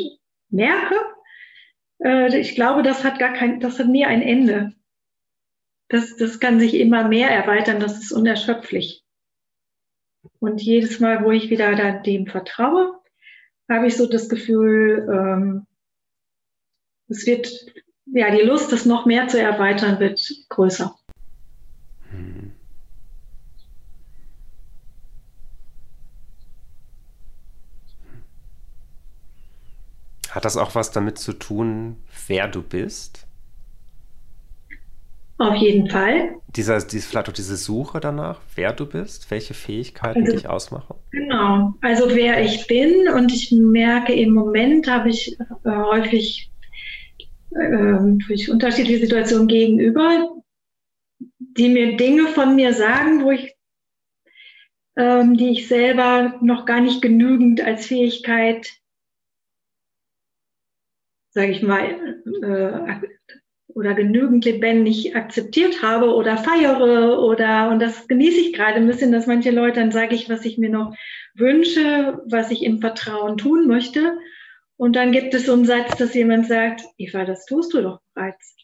merke, 0.49 0.95
äh, 2.03 2.37
ich 2.37 2.55
glaube, 2.55 2.83
das 2.83 3.03
hat 3.03 3.19
gar 3.19 3.33
kein, 3.33 3.59
das 3.59 3.79
hat 3.79 3.87
nie 3.87 4.05
ein 4.05 4.21
Ende. 4.21 4.73
Das, 5.87 6.15
das 6.17 6.39
kann 6.39 6.59
sich 6.59 6.75
immer 6.75 7.07
mehr 7.07 7.29
erweitern, 7.29 7.79
das 7.79 7.99
ist 7.99 8.11
unerschöpflich. 8.11 9.03
Und 10.39 10.61
jedes 10.61 10.99
Mal, 10.99 11.23
wo 11.23 11.31
ich 11.31 11.49
wieder 11.49 12.01
dem 12.01 12.27
vertraue, 12.27 12.99
habe 13.69 13.87
ich 13.87 13.97
so 13.97 14.07
das 14.07 14.29
Gefühl, 14.29 15.07
ähm, 15.11 15.67
es 17.07 17.25
wird, 17.25 17.49
ja, 18.05 18.29
die 18.31 18.43
Lust, 18.43 18.71
das 18.71 18.85
noch 18.85 19.05
mehr 19.05 19.27
zu 19.27 19.39
erweitern, 19.39 19.99
wird 19.99 20.21
größer. 20.49 20.98
Hat 30.39 30.45
das 30.45 30.55
auch 30.55 30.73
was 30.73 30.91
damit 30.91 31.17
zu 31.17 31.33
tun, 31.33 31.97
wer 32.27 32.47
du 32.47 32.61
bist? 32.61 33.27
Auf 35.37 35.53
jeden 35.55 35.89
Fall. 35.89 36.37
Dieser, 36.55 36.79
diese, 36.79 37.09
vielleicht 37.09 37.27
auch 37.27 37.33
diese 37.33 37.57
Suche 37.57 37.99
danach, 37.99 38.39
wer 38.55 38.71
du 38.71 38.85
bist, 38.85 39.29
welche 39.31 39.53
Fähigkeiten 39.53 40.21
also, 40.21 40.31
dich 40.31 40.47
ausmachen. 40.47 40.95
Genau, 41.11 41.73
also 41.81 42.15
wer 42.15 42.41
ich 42.41 42.67
bin 42.67 43.09
und 43.09 43.33
ich 43.33 43.51
merke 43.51 44.13
im 44.13 44.33
Moment 44.33 44.89
habe 44.89 45.09
ich 45.09 45.37
äh, 45.37 45.45
häufig 45.65 46.49
äh, 47.51 47.97
durch 48.25 48.49
unterschiedliche 48.49 49.01
Situationen 49.01 49.49
gegenüber, 49.49 50.25
die 51.57 51.67
mir 51.67 51.97
Dinge 51.97 52.27
von 52.27 52.55
mir 52.55 52.73
sagen, 52.73 53.25
wo 53.25 53.31
ich, 53.31 53.57
ähm, 54.95 55.35
die 55.35 55.49
ich 55.49 55.67
selber 55.67 56.35
noch 56.39 56.65
gar 56.65 56.79
nicht 56.79 57.01
genügend 57.01 57.59
als 57.59 57.87
Fähigkeit 57.87 58.78
sage 61.31 61.51
ich 61.51 61.61
mal, 61.61 62.21
äh, 62.41 63.07
oder 63.67 63.93
genügend 63.93 64.45
lebendig 64.45 65.15
akzeptiert 65.15 65.83
habe 65.83 66.13
oder 66.13 66.37
feiere 66.37 67.19
oder 67.21 67.69
und 67.69 67.79
das 67.79 68.07
genieße 68.07 68.39
ich 68.39 68.53
gerade 68.53 68.75
ein 68.75 68.87
bisschen, 68.87 69.11
dass 69.11 69.27
manche 69.27 69.51
Leute 69.51 69.79
dann 69.79 69.91
sage 69.91 70.15
ich, 70.15 70.29
was 70.29 70.43
ich 70.43 70.57
mir 70.57 70.69
noch 70.69 70.95
wünsche, 71.35 72.21
was 72.25 72.51
ich 72.51 72.63
im 72.63 72.79
Vertrauen 72.79 73.37
tun 73.37 73.67
möchte. 73.67 74.17
Und 74.75 74.95
dann 74.95 75.11
gibt 75.11 75.33
es 75.33 75.45
so 75.45 75.53
einen 75.53 75.65
Satz, 75.65 75.97
dass 75.97 76.13
jemand 76.13 76.47
sagt, 76.47 76.81
Eva, 76.97 77.25
das 77.25 77.45
tust 77.45 77.73
du 77.73 77.81
doch 77.81 77.99
bereits. 78.13 78.55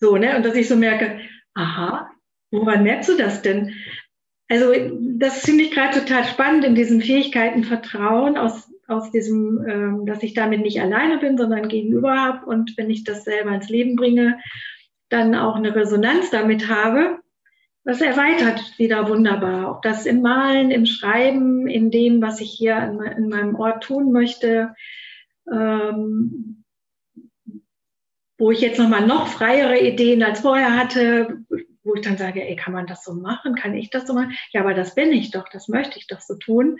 So, 0.00 0.16
ne? 0.16 0.36
Und 0.36 0.44
dass 0.44 0.54
ich 0.54 0.68
so 0.68 0.76
merke, 0.76 1.20
aha, 1.54 2.10
woran 2.50 2.82
merkst 2.84 3.08
du 3.08 3.16
das 3.16 3.42
denn? 3.42 3.74
Also, 4.48 4.72
das 5.18 5.40
finde 5.40 5.64
ich 5.64 5.72
gerade 5.72 5.98
total 5.98 6.24
spannend 6.24 6.64
in 6.64 6.74
diesen 6.74 7.02
Fähigkeiten 7.02 7.64
Vertrauen 7.64 8.36
aus 8.36 8.70
aus 8.88 9.10
diesem, 9.10 9.64
ähm, 9.68 10.06
dass 10.06 10.22
ich 10.22 10.34
damit 10.34 10.62
nicht 10.62 10.80
alleine 10.80 11.18
bin, 11.18 11.36
sondern 11.36 11.68
gegenüber 11.68 12.16
habe 12.16 12.46
und 12.46 12.76
wenn 12.76 12.90
ich 12.90 13.04
das 13.04 13.24
selber 13.24 13.54
ins 13.54 13.68
Leben 13.68 13.96
bringe, 13.96 14.38
dann 15.10 15.34
auch 15.34 15.56
eine 15.56 15.74
Resonanz 15.74 16.30
damit 16.30 16.68
habe. 16.68 17.18
Das 17.84 18.00
erweitert 18.00 18.78
wieder 18.78 19.08
wunderbar. 19.08 19.70
Ob 19.70 19.82
das 19.82 20.04
im 20.04 20.20
Malen, 20.20 20.70
im 20.70 20.84
Schreiben, 20.84 21.66
in 21.66 21.90
dem, 21.90 22.20
was 22.20 22.40
ich 22.40 22.50
hier 22.50 22.76
in, 22.78 23.00
in 23.00 23.28
meinem 23.28 23.54
Ort 23.54 23.84
tun 23.84 24.12
möchte, 24.12 24.74
ähm, 25.50 26.64
wo 28.38 28.50
ich 28.50 28.60
jetzt 28.60 28.78
nochmal 28.78 29.06
noch 29.06 29.26
freiere 29.28 29.78
Ideen 29.78 30.22
als 30.22 30.40
vorher 30.40 30.76
hatte, 30.76 31.44
wo 31.82 31.94
ich 31.94 32.02
dann 32.02 32.18
sage, 32.18 32.46
ey, 32.46 32.56
kann 32.56 32.72
man 32.72 32.86
das 32.86 33.02
so 33.04 33.14
machen? 33.14 33.54
Kann 33.54 33.74
ich 33.74 33.90
das 33.90 34.06
so 34.06 34.14
machen? 34.14 34.32
Ja, 34.52 34.60
aber 34.60 34.74
das 34.74 34.94
bin 34.94 35.12
ich 35.12 35.30
doch, 35.30 35.48
das 35.48 35.68
möchte 35.68 35.98
ich 35.98 36.06
doch 36.06 36.20
so 36.20 36.36
tun. 36.36 36.76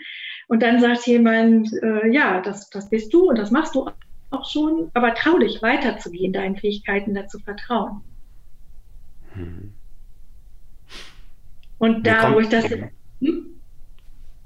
Und 0.49 0.63
dann 0.63 0.81
sagt 0.81 1.05
jemand, 1.05 1.71
äh, 1.83 2.07
ja, 2.07 2.41
das, 2.41 2.71
das 2.71 2.89
bist 2.89 3.13
du 3.13 3.29
und 3.29 3.37
das 3.37 3.51
machst 3.51 3.75
du 3.75 3.87
auch 4.31 4.49
schon, 4.49 4.89
aber 4.95 5.13
trau 5.13 5.37
dich 5.37 5.61
weiterzugehen, 5.61 6.33
deinen 6.33 6.55
Fähigkeiten 6.55 7.13
dazu 7.13 7.37
vertrauen. 7.37 8.01
Hm. 9.33 9.73
Und 11.77 12.05
da, 12.05 12.33
wo 12.33 12.39
ich 12.39 12.49
das. 12.49 12.65
Hm? 13.21 13.45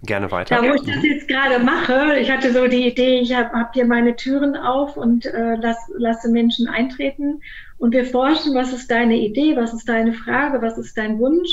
Gerne 0.02 0.30
weiter. 0.30 0.58
Da, 0.58 0.70
wo 0.70 0.74
ich 0.74 0.82
das 0.82 1.02
jetzt 1.04 1.30
gerade 1.30 1.64
mache, 1.64 2.20
ich 2.20 2.30
hatte 2.30 2.52
so 2.52 2.68
die 2.68 2.86
Idee, 2.86 3.22
ich 3.22 3.34
habe 3.34 3.58
hab 3.58 3.74
hier 3.74 3.86
meine 3.86 4.18
Türen 4.18 4.58
auf 4.58 4.98
und 4.98 5.26
äh, 5.26 5.56
lass, 5.56 5.78
lasse 5.98 6.30
Menschen 6.30 6.68
eintreten 6.68 7.40
und 7.78 7.94
wir 7.94 8.04
forschen, 8.04 8.54
was 8.56 8.74
ist 8.74 8.92
deine 8.92 9.16
Idee, 9.16 9.56
was 9.56 9.74
ist 9.74 9.88
deine 9.88 10.12
Frage, 10.12 10.62
was 10.62 10.78
ist 10.78 10.98
dein 10.98 11.18
Wunsch 11.20 11.50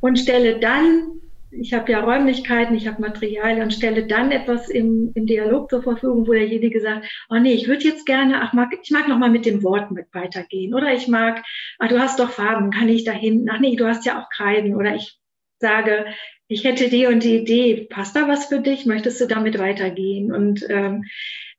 und 0.00 0.18
stelle 0.18 0.58
dann 0.58 1.20
ich 1.60 1.74
habe 1.74 1.90
ja 1.92 2.00
Räumlichkeiten, 2.00 2.74
ich 2.74 2.86
habe 2.86 3.00
Materialien 3.00 3.62
und 3.62 3.72
stelle 3.72 4.06
dann 4.06 4.30
etwas 4.30 4.68
im, 4.68 5.12
im 5.14 5.26
Dialog 5.26 5.70
zur 5.70 5.82
Verfügung, 5.82 6.26
wo 6.26 6.32
derjenige 6.32 6.80
sagt, 6.80 7.06
oh 7.30 7.36
nee, 7.36 7.52
ich 7.52 7.68
würde 7.68 7.84
jetzt 7.84 8.06
gerne, 8.06 8.40
ach, 8.42 8.52
mag, 8.52 8.70
ich 8.80 8.90
mag 8.90 9.08
noch 9.08 9.18
mal 9.18 9.30
mit 9.30 9.46
dem 9.46 9.62
Wort 9.62 9.90
mit 9.90 10.06
weitergehen. 10.12 10.74
Oder 10.74 10.94
ich 10.94 11.08
mag, 11.08 11.44
ach, 11.78 11.88
du 11.88 11.98
hast 11.98 12.18
doch 12.18 12.30
Farben, 12.30 12.70
kann 12.70 12.88
ich 12.88 13.04
da 13.04 13.12
hinten, 13.12 13.48
ach 13.50 13.60
nee, 13.60 13.76
du 13.76 13.86
hast 13.86 14.06
ja 14.06 14.20
auch 14.22 14.28
Kreiden. 14.30 14.76
Oder 14.76 14.94
ich 14.94 15.18
sage, 15.58 16.06
ich 16.46 16.64
hätte 16.64 16.88
die 16.88 17.06
und 17.06 17.22
die 17.22 17.36
Idee, 17.36 17.86
passt 17.90 18.16
da 18.16 18.28
was 18.28 18.46
für 18.46 18.60
dich? 18.60 18.86
Möchtest 18.86 19.20
du 19.20 19.26
damit 19.26 19.58
weitergehen? 19.58 20.32
Und 20.32 20.64
ähm, 20.70 21.04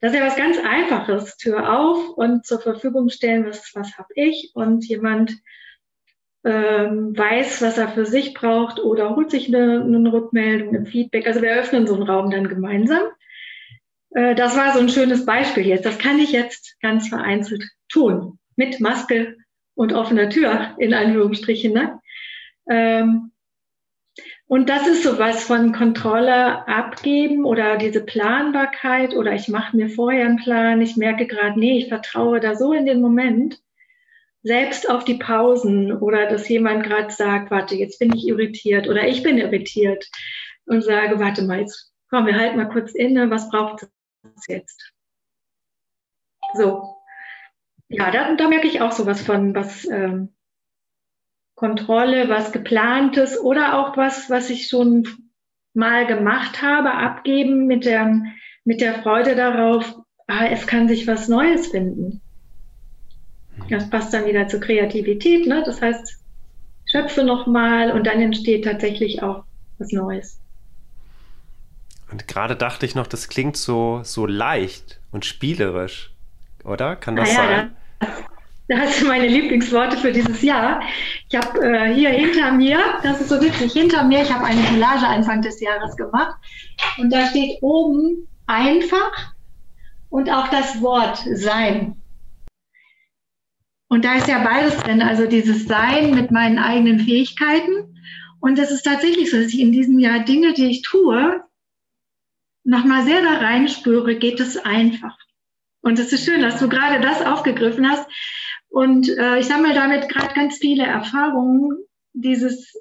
das 0.02 0.14
ist 0.14 0.20
ja 0.20 0.26
was 0.26 0.36
ganz 0.36 0.58
Einfaches. 0.58 1.38
Tür 1.38 1.78
auf 1.78 2.10
und 2.18 2.46
zur 2.46 2.60
Verfügung 2.60 3.10
stellen, 3.10 3.46
was, 3.46 3.72
was 3.76 3.98
habe 3.98 4.14
ich? 4.16 4.52
Und 4.54 4.88
jemand 4.88 5.34
ähm, 6.50 7.18
weiß, 7.18 7.62
was 7.62 7.78
er 7.78 7.90
für 7.90 8.06
sich 8.06 8.34
braucht 8.34 8.80
oder 8.80 9.16
holt 9.16 9.32
sich 9.32 9.48
eine, 9.48 9.82
eine 9.82 10.12
Rückmeldung, 10.12 10.76
ein 10.76 10.86
Feedback. 10.86 11.28
Also 11.28 11.42
wir 11.42 11.54
öffnen 11.54 11.88
so 11.88 11.94
einen 11.94 12.04
Raum 12.04 12.32
dann 12.32 12.50
gemeinsam. 12.50 13.04
Äh, 14.12 14.36
das 14.36 14.58
war 14.58 14.74
so 14.74 14.80
ein 14.80 14.90
schönes 14.90 15.26
Beispiel 15.26 15.66
jetzt. 15.66 15.86
Das 15.86 15.98
kann 15.98 16.20
ich 16.20 16.32
jetzt 16.32 16.80
ganz 16.82 17.08
vereinzelt 17.08 17.64
tun. 17.88 18.40
Mit 18.56 18.80
Maske 18.80 19.38
und 19.76 19.94
offener 19.94 20.30
Tür, 20.30 20.76
in 20.78 20.94
Anführungsstrichen. 20.94 21.74
Ne? 21.74 22.00
Ähm, 22.70 23.32
und 24.48 24.68
das 24.68 24.88
ist 24.88 25.04
sowas 25.04 25.44
von 25.44 25.74
Kontrolle 25.74 26.68
abgeben 26.68 27.46
oder 27.46 27.78
diese 27.78 28.04
Planbarkeit 28.04 29.16
oder 29.16 29.34
ich 29.34 29.48
mache 29.48 29.78
mir 29.78 29.90
vorher 29.90 30.26
einen 30.26 30.38
Plan, 30.38 30.82
ich 30.82 30.98
merke 30.98 31.28
gerade, 31.28 31.60
nee, 31.60 31.78
ich 31.78 31.88
vertraue 31.88 32.40
da 32.40 32.56
so 32.56 32.74
in 32.74 32.88
den 32.88 33.00
Moment, 33.00 33.62
selbst 34.50 34.90
auf 34.90 35.06
die 35.06 35.20
Pausen 35.20 35.94
oder 35.94 36.26
dass 36.26 36.50
jemand 36.50 36.84
gerade 36.84 37.12
sagt, 37.12 37.52
warte, 37.52 37.76
jetzt 37.76 38.00
bin 38.00 38.12
ich 38.16 38.28
irritiert 38.28 38.90
oder 38.90 39.08
ich 39.08 39.22
bin 39.22 39.38
irritiert 39.38 40.10
und 40.66 40.84
sage, 40.84 41.20
warte 41.20 41.44
mal, 41.44 41.60
jetzt 41.60 41.94
komm, 42.10 42.26
wir 42.26 42.36
halten 42.36 42.58
mal 42.58 42.68
kurz 42.68 42.96
inne, 42.96 43.30
was 43.30 43.48
braucht 43.52 43.84
es 44.24 44.48
jetzt? 44.48 44.92
So. 46.56 46.96
Ja, 47.90 48.10
da, 48.10 48.34
da 48.34 48.48
merke 48.48 48.66
ich 48.66 48.82
auch 48.82 48.92
sowas 48.92 49.22
von, 49.22 49.54
was 49.54 49.86
ähm, 49.86 50.34
Kontrolle, 51.54 52.28
was 52.28 52.52
geplantes 52.52 53.40
oder 53.40 53.78
auch 53.78 53.98
was, 53.98 54.32
was 54.32 54.50
ich 54.50 54.68
schon 54.68 55.08
mal 55.76 56.08
gemacht 56.08 56.64
habe, 56.64 56.96
abgeben 56.96 57.68
mit 57.68 57.86
der, 57.86 58.20
mit 58.64 58.82
der 58.82 59.04
Freude 59.04 59.36
darauf, 59.36 59.96
ah, 60.26 60.48
es 60.48 60.66
kann 60.66 60.88
sich 60.88 61.06
was 61.06 61.28
Neues 61.28 61.68
finden. 61.68 62.24
Das 63.70 63.90
passt 63.90 64.14
dann 64.14 64.26
wieder 64.26 64.48
zur 64.48 64.60
Kreativität, 64.60 65.48
ne? 65.48 65.64
Das 65.66 65.82
heißt, 65.82 66.20
schöpfe 66.86 67.24
nochmal 67.24 67.92
und 67.92 68.08
dann 68.08 68.22
entsteht 68.22 68.66
tatsächlich 68.66 69.22
auch 69.22 69.44
was 69.78 69.92
Neues. 69.92 70.40
Und 72.12 72.28
gerade 72.28 72.56
dachte 72.56 72.86
ich 72.86 72.96
noch, 72.96 73.08
das 73.08 73.30
klingt 73.30 73.56
so, 73.56 74.02
so 74.04 74.26
leicht 74.26 75.00
und 75.12 75.26
spielerisch, 75.26 76.12
oder? 76.64 76.96
Kann 76.96 77.16
das 77.16 77.30
ah, 77.30 77.34
ja, 77.34 77.38
sein? 77.38 77.72
Ja. 78.02 78.08
Das 78.70 79.00
sind 79.00 79.08
meine 79.08 79.28
Lieblingsworte 79.28 79.98
für 79.98 80.12
dieses 80.12 80.44
Jahr. 80.44 80.80
Ich 81.28 81.36
habe 81.36 81.60
äh, 81.60 81.92
hier 81.94 82.12
hinter 82.12 82.52
mir, 82.52 82.80
das 83.02 83.20
ist 83.20 83.30
so 83.30 83.42
witzig, 83.42 83.74
hinter 83.74 84.04
mir, 84.04 84.22
ich 84.22 84.32
habe 84.32 84.46
eine 84.46 84.62
Collage 84.62 85.08
Anfang 85.08 85.42
des 85.42 85.60
Jahres 85.60 85.96
gemacht 85.96 86.36
und 87.00 87.12
da 87.12 87.26
steht 87.26 87.58
oben 87.62 88.28
einfach 88.46 89.34
und 90.12 90.30
auch 90.30 90.50
das 90.50 90.82
Wort 90.82 91.18
sein. 91.34 91.99
Und 93.90 94.06
da 94.06 94.16
ist 94.16 94.28
ja 94.28 94.44
beides 94.44 94.78
drin, 94.78 95.02
also 95.02 95.26
dieses 95.26 95.66
Sein 95.66 96.16
mit 96.16 96.32
meinen 96.32 96.60
eigenen 96.60 97.00
Fähigkeiten. 97.00 98.00
Und 98.40 98.58
es 98.58 98.72
ist 98.72 98.84
tatsächlich 98.84 99.32
so, 99.32 99.38
dass 99.38 99.54
ich 99.54 99.60
in 99.60 99.72
diesem 99.72 100.00
Jahr 100.00 100.20
Dinge, 100.20 100.54
die 100.54 100.68
ich 100.68 100.84
tue, 100.84 101.44
nochmal 102.64 103.04
sehr 103.04 103.22
da 103.22 103.40
reinspüre, 103.40 104.16
geht 104.16 104.40
es 104.40 104.58
einfach. 104.58 105.18
Und 105.82 106.00
es 106.00 106.14
ist 106.14 106.24
schön, 106.24 106.42
dass 106.42 106.60
du 106.60 106.70
gerade 106.70 107.02
das 107.02 107.22
aufgegriffen 107.22 107.90
hast, 107.90 108.08
und 108.70 109.10
äh, 109.10 109.40
ich 109.40 109.48
sammle 109.48 109.74
damit 109.74 110.10
gerade 110.10 110.34
ganz 110.34 110.58
viele 110.58 110.86
Erfahrungen, 110.86 111.78
dieses, 112.14 112.74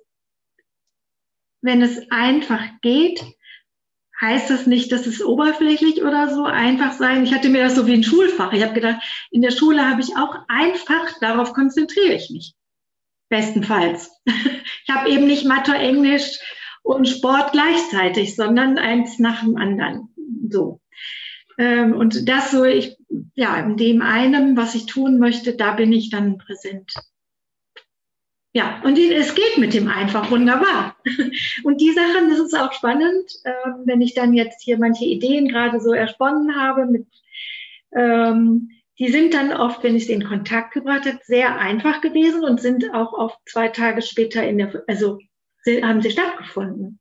wenn 1.62 1.82
es 1.82 2.10
einfach 2.10 2.62
geht, 2.82 3.24
heißt 4.20 4.50
das 4.50 4.66
nicht, 4.66 4.90
dass 4.92 5.06
es 5.06 5.24
oberflächlich 5.24 6.02
oder 6.02 6.32
so 6.34 6.44
einfach 6.44 6.92
sein. 6.92 7.24
Ich 7.24 7.32
hatte 7.32 7.48
mir 7.48 7.64
das 7.64 7.74
so 7.74 7.86
wie 7.86 7.94
ein 7.94 8.02
Schulfach. 8.02 8.52
Ich 8.52 8.62
habe 8.62 8.74
gedacht, 8.74 9.00
in 9.30 9.42
der 9.42 9.52
Schule 9.52 9.88
habe 9.88 10.00
ich 10.00 10.16
auch 10.16 10.36
einfach, 10.48 11.18
darauf 11.20 11.52
konzentriere 11.52 12.14
ich 12.14 12.30
mich. 12.30 12.54
Bestenfalls. 13.28 14.10
Ich 14.86 14.94
habe 14.94 15.10
eben 15.10 15.26
nicht 15.26 15.44
Mathe, 15.44 15.74
Englisch 15.74 16.38
und 16.82 17.06
Sport 17.06 17.52
gleichzeitig, 17.52 18.34
sondern 18.34 18.78
eins 18.78 19.18
nach 19.18 19.42
dem 19.42 19.58
anderen. 19.58 20.08
So. 20.48 20.80
Ähm, 21.58 21.94
und 21.94 22.26
das 22.26 22.52
so, 22.52 22.64
ich, 22.64 22.96
ja, 23.34 23.58
in 23.58 23.76
dem 23.76 24.00
einen, 24.00 24.56
was 24.56 24.74
ich 24.74 24.86
tun 24.86 25.18
möchte, 25.18 25.54
da 25.54 25.72
bin 25.72 25.92
ich 25.92 26.08
dann 26.08 26.38
präsent. 26.38 26.94
Ja, 28.58 28.80
und 28.82 28.98
es 28.98 29.36
geht 29.36 29.56
mit 29.58 29.72
dem 29.72 29.86
einfach 29.86 30.32
wunderbar. 30.32 30.96
Und 31.62 31.80
die 31.80 31.92
Sachen, 31.92 32.28
das 32.28 32.40
ist 32.40 32.58
auch 32.58 32.72
spannend, 32.72 33.30
ähm, 33.44 33.84
wenn 33.84 34.00
ich 34.00 34.14
dann 34.14 34.32
jetzt 34.32 34.64
hier 34.64 34.78
manche 34.78 35.04
Ideen 35.04 35.46
gerade 35.46 35.80
so 35.80 35.92
ersponnen 35.92 36.56
habe, 36.56 36.86
mit, 36.86 37.06
ähm, 37.94 38.70
die 38.98 39.12
sind 39.12 39.32
dann 39.34 39.52
oft, 39.52 39.84
wenn 39.84 39.94
ich 39.94 40.06
sie 40.06 40.14
in 40.14 40.24
Kontakt 40.24 40.74
gebracht 40.74 41.06
habe, 41.06 41.20
sehr 41.22 41.56
einfach 41.60 42.00
gewesen 42.00 42.42
und 42.42 42.60
sind 42.60 42.92
auch 42.92 43.12
oft 43.12 43.38
zwei 43.46 43.68
Tage 43.68 44.02
später 44.02 44.42
in 44.42 44.58
der, 44.58 44.82
also 44.88 45.20
haben 45.80 46.02
sie 46.02 46.10
stattgefunden. 46.10 46.98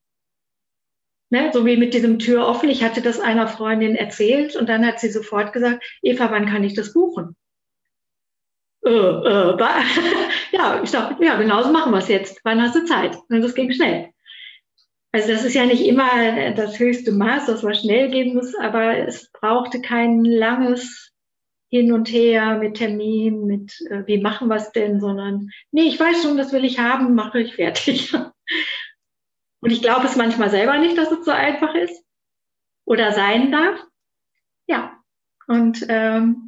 Ne, 1.31 1.49
so 1.51 1.65
wie 1.65 1.77
mit 1.77 1.95
diesem 1.95 2.19
Tür 2.19 2.45
offen. 2.45 2.69
Ich 2.69 2.83
hatte 2.83 3.01
das 3.01 3.19
einer 3.19 3.47
Freundin 3.47 3.95
erzählt 3.95 4.55
und 4.55 4.69
dann 4.69 4.85
hat 4.85 4.99
sie 4.99 5.09
sofort 5.09 5.53
gesagt, 5.53 5.83
Eva, 6.03 6.29
wann 6.29 6.45
kann 6.45 6.63
ich 6.63 6.75
das 6.75 6.93
buchen? 6.93 7.35
Äh, 8.87 8.89
äh, 8.89 9.57
ja, 10.51 10.81
ich 10.81 10.91
dachte, 10.91 11.23
ja, 11.23 11.35
genauso 11.37 11.71
machen 11.71 11.91
wir 11.91 11.99
es 11.99 12.07
jetzt. 12.07 12.39
Wann 12.43 12.61
hast 12.61 12.75
du 12.75 12.85
Zeit? 12.85 13.17
Und 13.29 13.41
das 13.41 13.53
ging 13.53 13.71
schnell. 13.71 14.09
Also 15.11 15.29
das 15.29 15.43
ist 15.43 15.55
ja 15.55 15.65
nicht 15.65 15.85
immer 15.85 16.51
das 16.53 16.79
höchste 16.79 17.11
Maß, 17.11 17.47
dass 17.47 17.63
man 17.63 17.75
schnell 17.75 18.09
gehen 18.09 18.35
muss, 18.35 18.55
aber 18.55 18.97
es 18.97 19.31
brauchte 19.31 19.81
kein 19.81 20.23
langes 20.23 21.11
Hin 21.69 21.91
und 21.91 22.09
Her 22.11 22.57
mit 22.57 22.75
Termin, 22.75 23.45
mit 23.45 23.73
äh, 23.89 24.05
wie 24.05 24.21
machen 24.21 24.47
wir 24.47 24.55
es 24.55 24.71
denn, 24.71 24.99
sondern 24.99 25.49
nee, 25.71 25.83
ich 25.83 25.99
weiß 25.99 26.23
schon, 26.23 26.37
das 26.37 26.53
will 26.53 26.63
ich 26.63 26.79
haben, 26.79 27.13
mache 27.15 27.41
ich 27.41 27.55
fertig. 27.55 28.13
Und 29.59 29.71
ich 29.71 29.81
glaube 29.81 30.05
es 30.05 30.15
manchmal 30.15 30.51
selber 30.51 30.77
nicht, 30.77 30.97
dass 30.97 31.11
es 31.11 31.25
so 31.25 31.31
einfach 31.31 31.73
ist 31.73 32.05
oder 32.85 33.11
sein 33.11 33.51
darf. 33.51 33.83
Ja, 34.67 34.97
und, 35.47 35.83
ähm, 35.89 36.46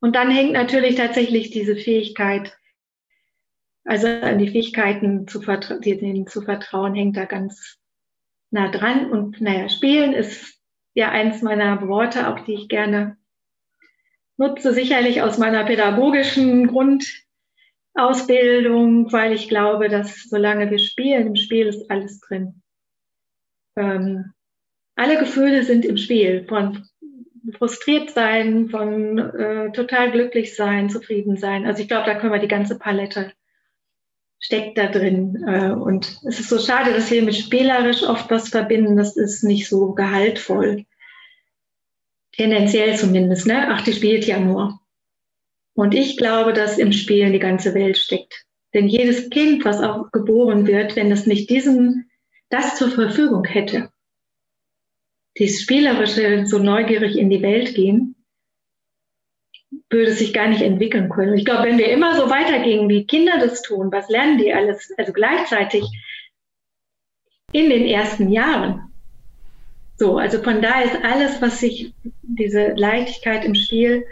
und 0.00 0.16
dann 0.16 0.30
hängt 0.30 0.52
natürlich 0.52 0.96
tatsächlich 0.96 1.50
diese 1.50 1.76
Fähigkeit, 1.76 2.56
also 3.84 4.08
an 4.08 4.38
die 4.38 4.48
Fähigkeiten 4.48 5.28
zu, 5.28 5.40
vertra 5.40 5.78
denen 5.78 6.26
zu 6.26 6.42
vertrauen, 6.42 6.94
hängt 6.94 7.16
da 7.16 7.24
ganz 7.24 7.78
nah 8.50 8.70
dran. 8.70 9.10
Und 9.10 9.40
naja, 9.40 9.68
Spielen 9.68 10.12
ist 10.12 10.58
ja 10.94 11.10
eins 11.10 11.42
meiner 11.42 11.86
Worte, 11.86 12.28
auch 12.28 12.40
die 12.40 12.54
ich 12.54 12.68
gerne 12.68 13.16
nutze, 14.36 14.72
sicherlich 14.72 15.22
aus 15.22 15.38
meiner 15.38 15.64
pädagogischen 15.64 16.66
Grund, 16.66 17.24
Ausbildung, 17.94 19.12
weil 19.12 19.32
ich 19.32 19.48
glaube, 19.48 19.88
dass 19.88 20.24
solange 20.24 20.70
wir 20.70 20.80
spielen, 20.80 21.28
im 21.28 21.36
Spiel 21.36 21.68
ist 21.68 21.88
alles 21.90 22.18
drin. 22.20 22.60
Ähm, 23.76 24.32
alle 24.96 25.18
Gefühle 25.18 25.62
sind 25.62 25.84
im 25.84 25.96
Spiel, 25.96 26.44
von 26.48 26.84
frustriert 27.58 28.10
sein, 28.10 28.68
von 28.70 29.18
äh, 29.18 29.72
total 29.72 30.10
glücklich 30.10 30.56
sein, 30.56 30.88
zufrieden 30.90 31.36
sein. 31.36 31.66
Also 31.66 31.82
ich 31.82 31.88
glaube, 31.88 32.06
da 32.06 32.14
können 32.14 32.32
wir 32.32 32.40
die 32.40 32.48
ganze 32.48 32.78
Palette 32.78 33.32
steckt 34.44 34.76
da 34.76 34.88
drin. 34.88 35.42
Äh, 35.46 35.70
und 35.72 36.20
es 36.26 36.40
ist 36.40 36.50
so 36.50 36.58
schade, 36.58 36.92
dass 36.92 37.10
wir 37.10 37.22
mit 37.22 37.34
spielerisch 37.34 38.02
oft 38.02 38.30
was 38.30 38.50
verbinden. 38.50 38.96
Das 38.96 39.16
ist 39.16 39.42
nicht 39.42 39.68
so 39.68 39.92
gehaltvoll. 39.92 40.84
Tendenziell 42.32 42.96
zumindest, 42.96 43.46
ne? 43.46 43.68
Ach, 43.70 43.82
die 43.82 43.92
spielt 43.92 44.26
ja 44.26 44.38
nur. 44.38 44.80
Und 45.74 45.94
ich 45.94 46.16
glaube, 46.16 46.52
dass 46.52 46.78
im 46.78 46.92
Spielen 46.92 47.32
die 47.32 47.38
ganze 47.38 47.74
Welt 47.74 47.96
steckt. 47.96 48.44
Denn 48.74 48.88
jedes 48.88 49.30
Kind, 49.30 49.64
was 49.64 49.80
auch 49.80 50.10
geboren 50.10 50.66
wird, 50.66 50.96
wenn 50.96 51.10
es 51.10 51.26
nicht 51.26 51.48
diesen, 51.48 52.10
das 52.50 52.76
zur 52.76 52.90
Verfügung 52.90 53.44
hätte, 53.44 53.90
dieses 55.38 55.62
Spielerische, 55.62 56.46
so 56.46 56.58
neugierig 56.58 57.16
in 57.16 57.30
die 57.30 57.42
Welt 57.42 57.74
gehen, 57.74 58.14
würde 59.90 60.12
sich 60.12 60.32
gar 60.32 60.48
nicht 60.48 60.62
entwickeln 60.62 61.08
können. 61.08 61.34
Ich 61.34 61.44
glaube, 61.44 61.64
wenn 61.64 61.78
wir 61.78 61.90
immer 61.90 62.16
so 62.16 62.30
weitergehen, 62.30 62.88
wie 62.88 63.06
Kinder 63.06 63.38
das 63.38 63.62
tun, 63.62 63.90
was 63.92 64.08
lernen 64.08 64.38
die 64.38 64.52
alles, 64.52 64.92
also 64.96 65.12
gleichzeitig 65.12 65.84
in 67.52 67.70
den 67.70 67.86
ersten 67.86 68.30
Jahren. 68.30 68.92
So, 69.96 70.18
also 70.18 70.42
von 70.42 70.60
da 70.60 70.80
ist 70.80 70.96
alles, 71.04 71.40
was 71.40 71.60
sich, 71.60 71.92
diese 72.22 72.72
Leichtigkeit 72.74 73.44
im 73.44 73.54
Spiel 73.54 74.04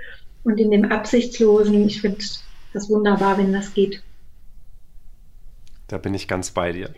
und 0.44 0.58
in 0.58 0.70
dem 0.70 0.84
Absichtslosen, 0.84 1.86
ich 1.86 2.00
finde 2.00 2.18
das 2.72 2.88
wunderbar, 2.88 3.38
wenn 3.38 3.52
das 3.52 3.74
geht. 3.74 4.02
Da 5.88 5.98
bin 5.98 6.14
ich 6.14 6.28
ganz 6.28 6.52
bei 6.52 6.72
dir. 6.72 6.94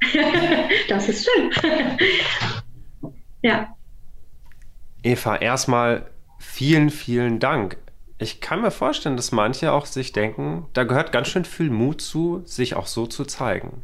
das 0.88 1.08
ist 1.08 1.28
schön. 1.28 1.50
ja. 3.42 3.74
Eva, 5.02 5.36
erstmal 5.36 6.10
vielen, 6.38 6.90
vielen 6.90 7.38
Dank. 7.38 7.78
Ich 8.18 8.40
kann 8.40 8.62
mir 8.62 8.70
vorstellen, 8.70 9.16
dass 9.16 9.30
manche 9.30 9.72
auch 9.72 9.86
sich 9.86 10.12
denken, 10.12 10.66
da 10.72 10.84
gehört 10.84 11.12
ganz 11.12 11.28
schön 11.28 11.44
viel 11.44 11.70
Mut 11.70 12.00
zu, 12.00 12.42
sich 12.44 12.74
auch 12.74 12.86
so 12.86 13.06
zu 13.06 13.24
zeigen. 13.24 13.82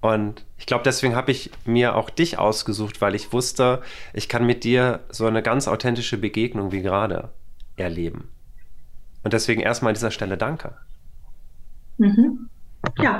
Und 0.00 0.44
ich 0.58 0.66
glaube, 0.66 0.84
deswegen 0.84 1.14
habe 1.14 1.30
ich 1.30 1.50
mir 1.64 1.94
auch 1.94 2.10
dich 2.10 2.38
ausgesucht, 2.38 3.00
weil 3.00 3.14
ich 3.14 3.32
wusste, 3.32 3.82
ich 4.12 4.28
kann 4.28 4.44
mit 4.44 4.64
dir 4.64 5.00
so 5.10 5.26
eine 5.26 5.42
ganz 5.42 5.68
authentische 5.68 6.18
Begegnung 6.18 6.72
wie 6.72 6.82
gerade 6.82 7.32
erleben. 7.76 8.28
Und 9.22 9.32
deswegen 9.32 9.60
erstmal 9.60 9.90
an 9.90 9.94
dieser 9.94 10.10
Stelle 10.10 10.36
danke. 10.36 10.76
Mhm. 11.98 12.48
ja, 12.98 13.18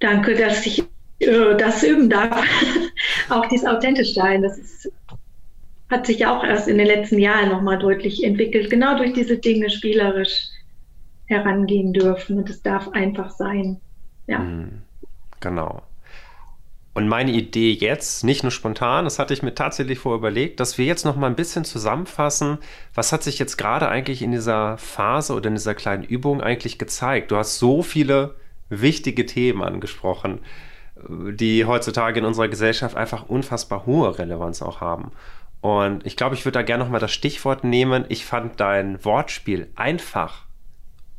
danke, 0.00 0.34
dass 0.34 0.66
ich 0.66 0.84
das 1.18 1.82
üben 1.82 2.10
darf. 2.10 2.42
auch 3.30 3.46
dieses 3.46 3.66
authentisch 3.66 4.14
sein, 4.14 4.42
das 4.42 4.58
ist, 4.58 4.92
hat 5.90 6.06
sich 6.06 6.18
ja 6.20 6.36
auch 6.36 6.44
erst 6.44 6.68
in 6.68 6.78
den 6.78 6.86
letzten 6.86 7.18
Jahren 7.18 7.50
nochmal 7.50 7.78
deutlich 7.78 8.24
entwickelt, 8.24 8.70
genau 8.70 8.96
durch 8.96 9.12
diese 9.12 9.38
Dinge 9.38 9.70
spielerisch 9.70 10.48
herangehen 11.26 11.92
dürfen 11.92 12.38
und 12.38 12.50
es 12.50 12.62
darf 12.62 12.88
einfach 12.88 13.30
sein. 13.30 13.80
Ja. 14.26 14.38
Mhm. 14.38 14.82
Genau. 15.40 15.82
Und 16.94 17.08
meine 17.08 17.30
Idee 17.32 17.72
jetzt, 17.72 18.24
nicht 18.24 18.42
nur 18.42 18.50
spontan, 18.50 19.04
das 19.04 19.18
hatte 19.18 19.34
ich 19.34 19.42
mir 19.42 19.54
tatsächlich 19.54 19.98
vor 19.98 20.14
überlegt, 20.14 20.60
dass 20.60 20.78
wir 20.78 20.86
jetzt 20.86 21.04
noch 21.04 21.14
mal 21.14 21.26
ein 21.26 21.36
bisschen 21.36 21.66
zusammenfassen, 21.66 22.56
was 22.94 23.12
hat 23.12 23.22
sich 23.22 23.38
jetzt 23.38 23.58
gerade 23.58 23.90
eigentlich 23.90 24.22
in 24.22 24.30
dieser 24.30 24.78
Phase 24.78 25.34
oder 25.34 25.48
in 25.48 25.56
dieser 25.56 25.74
kleinen 25.74 26.04
Übung 26.04 26.40
eigentlich 26.40 26.78
gezeigt? 26.78 27.30
Du 27.30 27.36
hast 27.36 27.58
so 27.58 27.82
viele 27.82 28.36
wichtige 28.70 29.26
Themen 29.26 29.62
angesprochen, 29.62 30.40
die 31.08 31.64
heutzutage 31.64 32.20
in 32.20 32.24
unserer 32.24 32.48
Gesellschaft 32.48 32.96
einfach 32.96 33.28
unfassbar 33.28 33.86
hohe 33.86 34.18
Relevanz 34.18 34.62
auch 34.62 34.80
haben. 34.80 35.12
Und 35.60 36.06
ich 36.06 36.16
glaube, 36.16 36.34
ich 36.34 36.44
würde 36.44 36.58
da 36.58 36.62
gerne 36.62 36.84
noch 36.84 36.90
mal 36.90 36.98
das 36.98 37.12
Stichwort 37.12 37.64
nehmen. 37.64 38.04
Ich 38.08 38.24
fand 38.24 38.60
dein 38.60 39.04
Wortspiel 39.04 39.68
einfach 39.74 40.44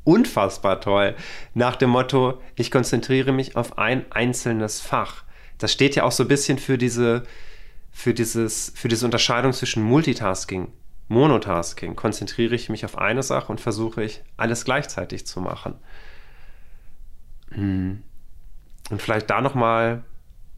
unfassbar 0.03 0.79
toll. 0.79 1.15
Nach 1.53 1.75
dem 1.75 1.89
Motto, 1.89 2.41
ich 2.55 2.71
konzentriere 2.71 3.31
mich 3.31 3.55
auf 3.55 3.77
ein 3.77 4.05
einzelnes 4.11 4.79
Fach 4.79 5.23
das 5.57 5.71
steht 5.71 5.95
ja 5.95 6.03
auch 6.03 6.11
so 6.11 6.23
ein 6.23 6.27
bisschen 6.27 6.59
für 6.59 6.77
diese, 6.77 7.23
für 7.91 8.13
dieses, 8.13 8.71
für 8.75 8.87
diese 8.87 9.05
Unterscheidung 9.05 9.53
zwischen 9.53 9.83
Multitasking, 9.83 10.71
Monotasking. 11.07 11.95
Konzentriere 11.95 12.55
ich 12.55 12.69
mich 12.69 12.85
auf 12.85 12.97
eine 12.97 13.23
Sache 13.23 13.51
und 13.51 13.61
versuche 13.61 14.03
ich 14.03 14.21
alles 14.35 14.65
gleichzeitig 14.65 15.25
zu 15.25 15.41
machen. 15.41 15.75
Hm. 17.51 18.03
Und 18.89 19.01
vielleicht 19.01 19.29
da 19.29 19.41
nochmal, 19.41 20.03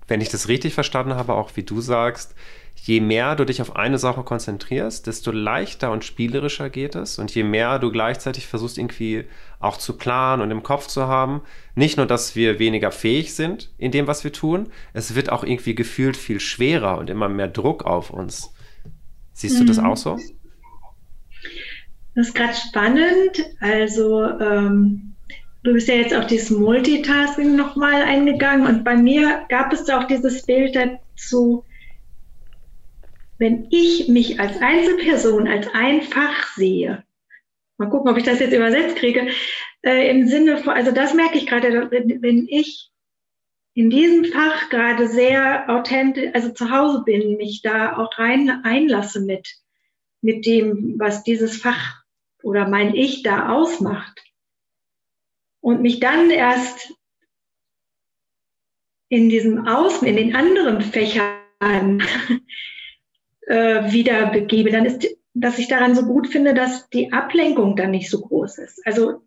wenn 0.08 0.22
ich 0.22 0.30
das 0.30 0.48
richtig 0.48 0.74
verstanden 0.74 1.15
habe, 1.15 1.34
auch 1.34 1.56
wie 1.56 1.63
du 1.63 1.82
sagst, 1.82 2.36
je 2.76 3.02
mehr 3.02 3.36
du 3.36 3.46
dich 3.46 3.62
auf 3.62 3.76
eine 3.76 3.98
Sache 3.98 4.24
konzentrierst, 4.24 5.06
desto 5.08 5.32
leichter 5.32 5.92
und 5.92 6.06
spielerischer 6.06 6.70
geht 6.70 6.96
es. 6.96 7.20
Und 7.20 7.34
je 7.34 7.44
mehr 7.44 7.80
du 7.80 7.92
gleichzeitig 7.92 8.48
versuchst, 8.48 8.78
irgendwie 8.78 9.26
auch 9.60 9.78
zu 9.78 9.98
planen 9.98 10.42
und 10.42 10.52
im 10.52 10.63
Kopf 10.63 10.88
zu 10.88 11.08
haben, 11.08 11.42
nicht 11.76 11.98
nur, 11.98 12.06
dass 12.06 12.36
wir 12.36 12.60
weniger 12.60 12.92
fähig 12.92 13.34
sind 13.34 13.72
in 13.78 13.92
dem, 13.92 14.08
was 14.08 14.24
wir 14.24 14.32
tun, 14.32 14.70
es 14.94 15.15
wird 15.15 15.32
auch 15.32 15.44
irgendwie 15.44 15.76
gefühlt 15.76 16.18
viel 16.18 16.39
schwerer 16.39 16.98
und 16.98 17.10
immer 17.10 17.30
mehr 17.30 17.48
Druck 17.48 17.84
auf 17.84 18.10
uns. 18.12 18.54
Siehst 19.34 19.56
mhm. 19.56 19.60
du 19.62 19.65
das 19.65 19.78
mhm. 19.78 19.86
auch 19.86 19.98
so? 19.98 20.18
Das 22.15 22.28
ist 22.28 22.36
gerade 22.36 22.54
spannend. 22.54 23.46
Also, 23.60 24.24
ähm, 24.39 25.09
du 25.63 25.74
bist 25.74 25.88
ja 25.88 25.95
jetzt 25.95 26.15
auf 26.15 26.28
dieses 26.28 26.50
Multitasking 26.50 27.56
nochmal 27.56 28.02
eingegangen 28.02 28.67
und 28.67 28.84
bei 28.84 28.95
mir 28.95 29.45
gab 29.50 29.74
es 29.74 29.89
auch 29.89 30.06
dieses 30.06 30.45
Bild 30.45 30.76
dazu, 30.76 31.65
wenn 33.38 33.67
ich 33.72 34.08
mich 34.08 34.39
als 34.39 34.62
Einzelperson, 34.62 35.48
als 35.48 35.67
einfach 35.74 36.48
sehe, 36.56 37.04
mal 37.78 37.89
gucken, 37.89 38.12
ob 38.12 38.17
ich 38.17 38.24
das 38.24 38.39
jetzt 38.39 38.54
übersetzt 38.54 38.98
kriege, 38.98 39.30
äh, 39.82 40.10
im 40.10 40.28
Sinne 40.28 40.58
von, 40.58 40.74
also 40.74 40.91
das 40.91 41.13
merke 41.13 41.38
ich 41.38 41.48
gerade, 41.48 41.89
wenn, 41.91 42.22
wenn 42.22 42.48
ich 42.48 42.89
in 43.74 43.89
diesem 43.89 44.26
Fach 44.26 44.69
gerade 44.69 45.08
sehr 45.08 45.69
authentisch, 45.69 46.32
also 46.34 46.50
zu 46.50 46.69
Hause 46.69 47.04
bin, 47.06 47.38
mich 47.38 47.62
da 47.62 47.98
auch 47.98 48.17
rein 48.17 48.62
einlasse 48.63 49.22
mit, 49.22 49.48
mit 50.22 50.45
dem, 50.45 50.95
was 50.98 51.24
dieses 51.24 51.62
Fach 51.62 52.04
oder 52.43 52.67
mein 52.67 52.93
Ich 52.93 53.24
da 53.24 53.54
ausmacht. 53.54 54.22
Und 55.62 55.82
mich 55.82 56.00
dann 56.00 56.30
erst 56.30 56.93
in 59.10 59.30
diesem 59.30 59.67
Außen, 59.67 60.08
in 60.08 60.15
den 60.15 60.36
anderen 60.36 60.82
Fächern 60.82 61.34
äh, 63.48 63.91
wieder 63.91 64.28
begebe, 64.28 64.72
dann 64.72 64.86
ist, 64.86 65.08
dass 65.34 65.60
ich 65.60 65.67
daran 65.67 65.95
so 65.95 66.06
gut 66.06 66.28
finde, 66.28 66.54
dass 66.54 66.89
die 66.89 67.12
Ablenkung 67.12 67.76
dann 67.76 67.91
nicht 67.91 68.10
so 68.10 68.22
groß 68.22 68.60
ist. 68.60 68.86
Also 68.86 69.24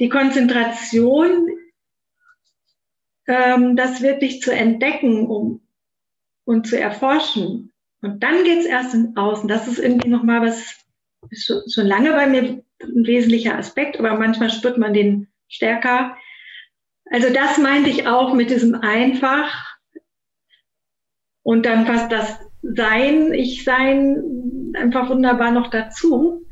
die 0.00 0.08
Konzentration, 0.08 1.48
ähm, 3.26 3.76
das 3.76 4.02
wirklich 4.02 4.42
zu 4.42 4.52
entdecken 4.52 5.26
um, 5.26 5.60
und 6.44 6.66
zu 6.66 6.78
erforschen. 6.78 7.72
Und 8.02 8.22
dann 8.22 8.44
geht's 8.44 8.66
erst 8.66 8.94
in 8.94 9.16
Außen. 9.16 9.48
Das 9.48 9.68
ist 9.68 9.78
irgendwie 9.78 10.08
nochmal 10.08 10.42
was, 10.42 10.76
schon 11.32 11.86
lange 11.86 12.12
bei 12.12 12.26
mir 12.26 12.64
ein 12.82 13.06
wesentlicher 13.06 13.56
Aspekt, 13.58 13.98
aber 13.98 14.18
manchmal 14.18 14.50
spürt 14.50 14.78
man 14.78 14.94
den 14.94 15.29
stärker. 15.50 16.16
Also 17.10 17.30
das 17.32 17.58
meinte 17.58 17.90
ich 17.90 18.06
auch 18.06 18.32
mit 18.32 18.50
diesem 18.50 18.74
einfach. 18.76 19.76
Und 21.42 21.66
dann 21.66 21.84
passt 21.84 22.10
das 22.12 22.38
sein, 22.62 23.32
ich 23.34 23.64
sein 23.64 24.72
einfach 24.74 25.10
wunderbar 25.10 25.50
noch 25.50 25.68
dazu. 25.68 26.46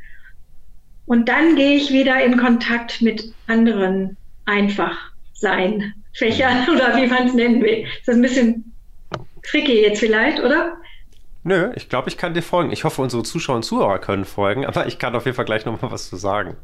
Und 1.07 1.29
dann 1.29 1.57
gehe 1.57 1.77
ich 1.77 1.93
wieder 1.93 2.23
in 2.23 2.37
Kontakt 2.37 3.01
mit 3.01 3.33
anderen 3.47 4.17
einfach 4.45 5.13
sein 5.33 5.95
Fächern 6.15 6.69
oder 6.75 6.97
wie 6.97 7.07
man 7.07 7.29
es 7.29 7.35
nennen 7.35 7.63
will. 7.63 7.87
Ist 7.99 8.09
das 8.09 8.17
ein 8.17 8.23
bisschen 8.23 8.75
tricky 9.43 9.81
jetzt 9.81 10.01
vielleicht, 10.01 10.41
oder? 10.41 10.77
Nö, 11.45 11.73
ich 11.77 11.89
glaube, 11.89 12.09
ich 12.09 12.19
kann 12.19 12.35
dir 12.35 12.43
folgen. 12.43 12.73
Ich 12.73 12.85
hoffe, 12.85 13.01
unsere 13.01 13.23
Zuschauer 13.23 13.57
und 13.57 13.63
Zuhörer 13.63 14.01
können 14.01 14.25
folgen, 14.25 14.67
aber 14.67 14.87
ich 14.87 14.99
kann 14.99 15.15
auf 15.15 15.25
jeden 15.25 15.37
Fall 15.37 15.45
gleich 15.45 15.65
noch 15.65 15.81
mal 15.81 15.91
was 15.91 16.11
zu 16.11 16.17
sagen. 16.17 16.57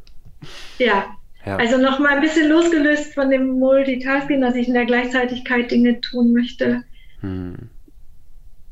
Ja, 0.78 1.16
ja. 1.46 1.56
also 1.56 1.78
noch 1.78 1.98
mal 1.98 2.14
ein 2.14 2.20
bisschen 2.20 2.48
losgelöst 2.48 3.14
von 3.14 3.30
dem 3.30 3.58
Multitasking, 3.58 4.40
dass 4.40 4.54
ich 4.54 4.68
in 4.68 4.74
der 4.74 4.86
Gleichzeitigkeit 4.86 5.70
Dinge 5.70 6.00
tun 6.00 6.32
möchte. 6.32 6.84
Hm 7.20 7.70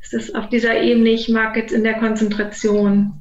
es 0.02 0.12
ist 0.12 0.34
auf 0.34 0.48
dieser 0.48 0.80
Ebene, 0.80 1.10
ich 1.10 1.28
mag 1.28 1.56
jetzt 1.56 1.72
in 1.72 1.84
der 1.84 1.94
Konzentration, 1.94 3.12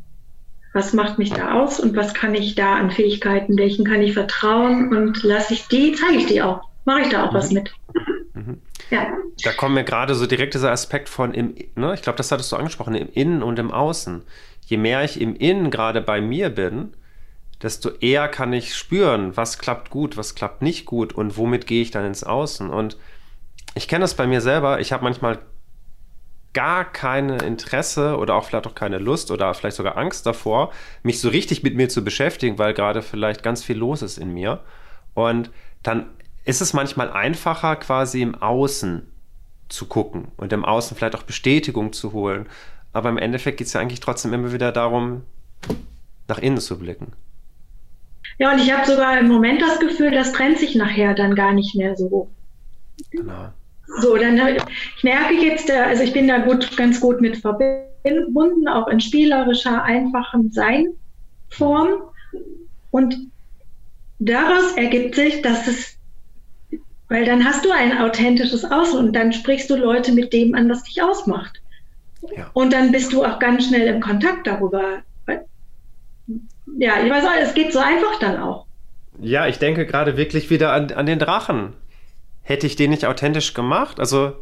was 0.73 0.93
macht 0.93 1.19
mich 1.19 1.31
da 1.31 1.61
aus 1.61 1.79
und 1.79 1.95
was 1.95 2.13
kann 2.13 2.33
ich 2.33 2.55
da 2.55 2.75
an 2.75 2.91
Fähigkeiten, 2.91 3.57
welchen 3.57 3.85
kann 3.85 4.01
ich 4.01 4.13
vertrauen 4.13 4.95
und 4.95 5.21
lasse 5.23 5.53
ich 5.53 5.67
die, 5.67 5.93
zeige 5.93 6.17
ich 6.17 6.25
die 6.25 6.41
auch, 6.41 6.61
mache 6.85 7.01
ich 7.01 7.09
da 7.09 7.25
auch 7.25 7.31
mhm. 7.31 7.35
was 7.35 7.51
mit. 7.51 7.71
Mhm. 8.33 8.61
Ja. 8.89 9.07
Da 9.43 9.51
kommt 9.51 9.75
mir 9.75 9.83
gerade 9.83 10.15
so 10.15 10.25
direkt 10.25 10.53
dieser 10.53 10.71
Aspekt 10.71 11.07
von 11.07 11.33
im, 11.33 11.55
ne, 11.75 11.93
ich 11.93 12.01
glaube, 12.01 12.17
das 12.17 12.31
hattest 12.31 12.51
du 12.51 12.55
angesprochen, 12.55 12.95
im 12.95 13.09
Innen 13.13 13.43
und 13.43 13.59
im 13.59 13.71
Außen. 13.71 14.23
Je 14.65 14.77
mehr 14.77 15.03
ich 15.03 15.19
im 15.19 15.35
Innen 15.35 15.71
gerade 15.71 16.01
bei 16.01 16.21
mir 16.21 16.49
bin, 16.49 16.93
desto 17.61 17.89
eher 17.89 18.27
kann 18.27 18.53
ich 18.53 18.75
spüren, 18.75 19.35
was 19.37 19.57
klappt 19.59 19.89
gut, 19.89 20.17
was 20.17 20.35
klappt 20.35 20.61
nicht 20.61 20.85
gut 20.85 21.13
und 21.13 21.37
womit 21.37 21.67
gehe 21.67 21.81
ich 21.81 21.91
dann 21.91 22.05
ins 22.05 22.23
Außen. 22.23 22.69
Und 22.69 22.97
ich 23.75 23.87
kenne 23.87 24.03
das 24.03 24.15
bei 24.15 24.27
mir 24.27 24.41
selber. 24.41 24.79
Ich 24.79 24.91
habe 24.91 25.03
manchmal 25.03 25.39
gar 26.53 26.91
keine 26.91 27.37
Interesse 27.37 28.17
oder 28.17 28.35
auch 28.35 28.45
vielleicht 28.45 28.67
auch 28.67 28.75
keine 28.75 28.97
Lust 28.97 29.31
oder 29.31 29.53
vielleicht 29.53 29.77
sogar 29.77 29.97
Angst 29.97 30.25
davor, 30.25 30.71
mich 31.03 31.21
so 31.21 31.29
richtig 31.29 31.63
mit 31.63 31.75
mir 31.75 31.87
zu 31.87 32.03
beschäftigen, 32.03 32.57
weil 32.57 32.73
gerade 32.73 33.01
vielleicht 33.01 33.43
ganz 33.43 33.63
viel 33.63 33.77
los 33.77 34.01
ist 34.01 34.17
in 34.17 34.33
mir. 34.33 34.59
Und 35.13 35.49
dann 35.83 36.09
ist 36.43 36.61
es 36.61 36.73
manchmal 36.73 37.11
einfacher, 37.11 37.75
quasi 37.77 38.21
im 38.21 38.35
Außen 38.35 39.07
zu 39.69 39.85
gucken 39.85 40.29
und 40.35 40.51
im 40.51 40.65
Außen 40.65 40.97
vielleicht 40.97 41.15
auch 41.15 41.23
Bestätigung 41.23 41.93
zu 41.93 42.11
holen. 42.11 42.47
Aber 42.91 43.09
im 43.09 43.17
Endeffekt 43.17 43.57
geht 43.57 43.67
es 43.67 43.73
ja 43.73 43.79
eigentlich 43.79 44.01
trotzdem 44.01 44.33
immer 44.33 44.51
wieder 44.51 44.73
darum, 44.73 45.23
nach 46.27 46.39
innen 46.39 46.57
zu 46.57 46.77
blicken. 46.77 47.13
Ja, 48.41 48.53
und 48.53 48.59
ich 48.59 48.73
habe 48.73 48.89
sogar 48.89 49.19
im 49.19 49.27
Moment 49.27 49.61
das 49.61 49.79
Gefühl, 49.79 50.09
das 50.09 50.33
trennt 50.33 50.57
sich 50.57 50.73
nachher 50.73 51.13
dann 51.13 51.35
gar 51.35 51.53
nicht 51.53 51.75
mehr 51.75 51.95
so. 51.95 52.27
Genau. 53.11 53.49
So, 53.99 54.17
dann 54.17 54.35
ich 54.35 55.03
merke 55.03 55.35
ich 55.35 55.43
jetzt, 55.43 55.69
äh, 55.69 55.77
also 55.77 56.01
ich 56.01 56.11
bin 56.11 56.27
da 56.27 56.39
gut, 56.39 56.75
ganz 56.75 56.99
gut 56.99 57.21
mit 57.21 57.37
verbunden, 57.37 58.67
auch 58.67 58.87
in 58.87 58.99
spielerischer, 58.99 59.83
einfachen 59.83 60.51
Seinform. 60.51 62.01
Und 62.89 63.15
daraus 64.17 64.71
ergibt 64.75 65.13
sich, 65.13 65.43
dass 65.43 65.67
es, 65.67 65.97
weil 67.09 67.25
dann 67.25 67.45
hast 67.45 67.63
du 67.63 67.69
ein 67.69 67.95
authentisches 67.95 68.65
Außen 68.65 68.97
und 68.97 69.13
dann 69.13 69.33
sprichst 69.33 69.69
du 69.69 69.75
Leute 69.75 70.13
mit 70.13 70.33
dem 70.33 70.55
an, 70.55 70.67
was 70.67 70.81
dich 70.81 71.03
ausmacht. 71.03 71.61
Ja. 72.35 72.49
Und 72.53 72.73
dann 72.73 72.91
bist 72.91 73.13
du 73.13 73.23
auch 73.23 73.37
ganz 73.37 73.67
schnell 73.67 73.85
im 73.85 74.01
Kontakt 74.01 74.47
darüber. 74.47 75.03
Ja, 76.77 77.03
ich 77.03 77.09
weiß 77.09 77.25
auch, 77.25 77.35
es 77.41 77.53
geht 77.53 77.73
so 77.73 77.79
einfach 77.79 78.19
dann 78.19 78.41
auch. 78.41 78.65
Ja, 79.19 79.47
ich 79.47 79.59
denke 79.59 79.85
gerade 79.85 80.17
wirklich 80.17 80.49
wieder 80.49 80.73
an, 80.73 80.91
an 80.91 81.05
den 81.05 81.19
Drachen 81.19 81.73
hätte 82.43 82.67
ich 82.67 82.75
den 82.75 82.89
nicht 82.89 83.05
authentisch 83.05 83.53
gemacht. 83.53 83.99
Also 83.99 84.33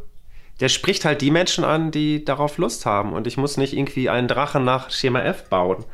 der 0.60 0.68
spricht 0.68 1.04
halt 1.04 1.20
die 1.20 1.30
Menschen 1.30 1.64
an, 1.64 1.90
die 1.90 2.24
darauf 2.24 2.58
Lust 2.58 2.86
haben. 2.86 3.12
Und 3.12 3.26
ich 3.26 3.36
muss 3.36 3.56
nicht 3.56 3.72
irgendwie 3.72 4.08
einen 4.08 4.28
Drachen 4.28 4.64
nach 4.64 4.90
Schema 4.90 5.22
F 5.22 5.48
bauen. 5.48 5.84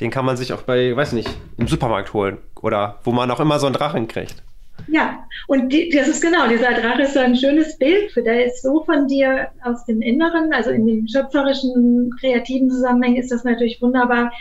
Den 0.00 0.10
kann 0.10 0.24
man 0.24 0.36
sich 0.36 0.52
auch 0.52 0.62
bei, 0.62 0.94
weiß 0.96 1.12
nicht, 1.12 1.30
im 1.56 1.68
Supermarkt 1.68 2.12
holen 2.14 2.38
oder 2.60 2.98
wo 3.04 3.12
man 3.12 3.30
auch 3.30 3.40
immer 3.40 3.58
so 3.58 3.66
einen 3.66 3.74
Drachen 3.74 4.08
kriegt. 4.08 4.42
Ja, 4.88 5.24
und 5.46 5.72
die, 5.72 5.88
das 5.90 6.08
ist 6.08 6.20
genau, 6.20 6.48
dieser 6.48 6.72
Drache 6.72 7.02
ist 7.02 7.14
so 7.14 7.20
ein 7.20 7.36
schönes 7.36 7.78
Bild, 7.78 8.10
für 8.10 8.22
der 8.22 8.46
ist 8.46 8.60
so 8.60 8.82
von 8.84 9.06
dir 9.06 9.48
aus 9.62 9.84
dem 9.86 10.02
Inneren, 10.02 10.52
also 10.52 10.70
in 10.70 10.86
den 10.86 11.08
schöpferischen, 11.08 12.10
kreativen 12.18 12.68
Zusammenhängen 12.70 13.16
ist 13.16 13.30
das 13.30 13.44
natürlich 13.44 13.80
wunderbar, 13.80 14.32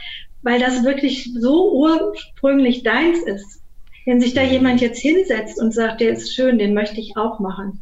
weil 0.44 0.60
das 0.60 0.84
wirklich 0.84 1.32
so 1.40 1.72
ursprünglich 1.74 2.84
deins 2.84 3.20
ist. 3.24 3.62
Wenn 4.06 4.20
sich 4.20 4.34
da 4.34 4.44
jemand 4.44 4.82
jetzt 4.82 5.00
hinsetzt 5.00 5.60
und 5.60 5.74
sagt, 5.74 6.02
der 6.02 6.12
ist 6.12 6.36
schön, 6.36 6.60
den 6.60 6.74
möchte 6.74 7.00
ich 7.00 7.16
auch 7.16 7.40
machen, 7.40 7.82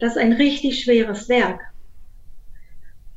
das 0.00 0.12
ist 0.12 0.18
ein 0.18 0.32
richtig 0.32 0.82
schweres 0.82 1.28
Werk. 1.28 1.60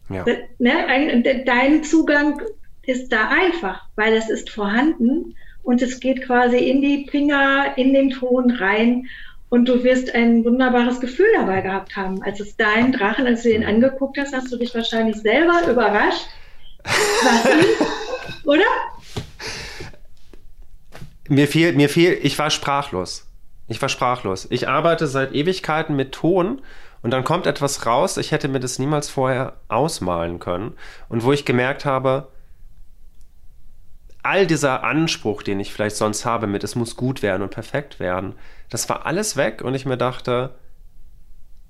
Ja. 0.10 0.25
Ne, 0.60 1.43
dein 1.45 1.84
Zugang 1.84 2.41
ist 2.86 3.12
da 3.12 3.29
einfach, 3.29 3.88
weil 3.95 4.13
es 4.13 4.29
ist 4.29 4.49
vorhanden 4.49 5.36
und 5.63 5.82
es 5.82 5.99
geht 5.99 6.23
quasi 6.23 6.58
in 6.58 6.82
die 6.82 7.08
Finger, 7.10 7.77
in 7.77 7.93
den 7.93 8.12
Ton 8.12 8.51
rein 8.51 9.08
und 9.49 9.69
du 9.69 9.84
wirst 9.84 10.13
ein 10.13 10.43
wunderbares 10.43 10.99
Gefühl 10.99 11.27
dabei 11.36 11.62
gehabt 11.62 11.95
haben. 11.95 12.21
Als 12.23 12.39
es 12.39 12.58
dein 12.58 12.91
Drachen, 12.91 13.25
als 13.25 13.43
du 13.43 13.51
ihn 13.51 13.63
angeguckt 13.63 14.17
hast, 14.17 14.36
hast 14.36 14.51
du 14.51 14.58
dich 14.58 14.75
wahrscheinlich 14.75 15.15
selber 15.17 15.62
überrascht. 15.69 16.27
Was 16.84 17.45
oder? 18.45 18.63
Mir 21.29 21.47
fiel, 21.47 21.73
mir 21.73 21.89
fiel, 21.89 22.19
ich 22.21 22.38
war 22.38 22.49
sprachlos. 22.49 23.27
Ich 23.67 23.82
war 23.82 23.89
sprachlos. 23.89 24.47
Ich 24.49 24.67
arbeite 24.67 25.08
seit 25.08 25.34
Ewigkeiten 25.34 25.95
mit 25.95 26.12
Ton 26.12 26.62
und 27.01 27.12
dann 27.12 27.23
kommt 27.23 27.47
etwas 27.47 27.86
raus, 27.86 28.17
ich 28.17 28.32
hätte 28.32 28.47
mir 28.47 28.60
das 28.60 28.79
niemals 28.79 29.10
vorher 29.10 29.58
ausmalen 29.67 30.39
können. 30.39 30.75
Und 31.10 31.23
wo 31.23 31.34
ich 31.34 31.45
gemerkt 31.45 31.86
habe, 31.86 32.29
all 34.21 34.47
dieser 34.47 34.84
Anspruch, 34.84 35.43
den 35.43 35.60
ich 35.60 35.73
vielleicht 35.73 35.97
sonst 35.97 36.25
habe 36.25 36.47
mit, 36.47 36.63
es 36.63 36.75
muss 36.75 36.95
gut 36.95 37.21
werden 37.21 37.43
und 37.43 37.51
perfekt 37.51 37.99
werden, 37.99 38.36
das 38.69 38.88
war 38.88 39.06
alles 39.06 39.36
weg 39.36 39.62
und 39.62 39.75
ich 39.75 39.86
mir 39.86 39.97
dachte, 39.97 40.56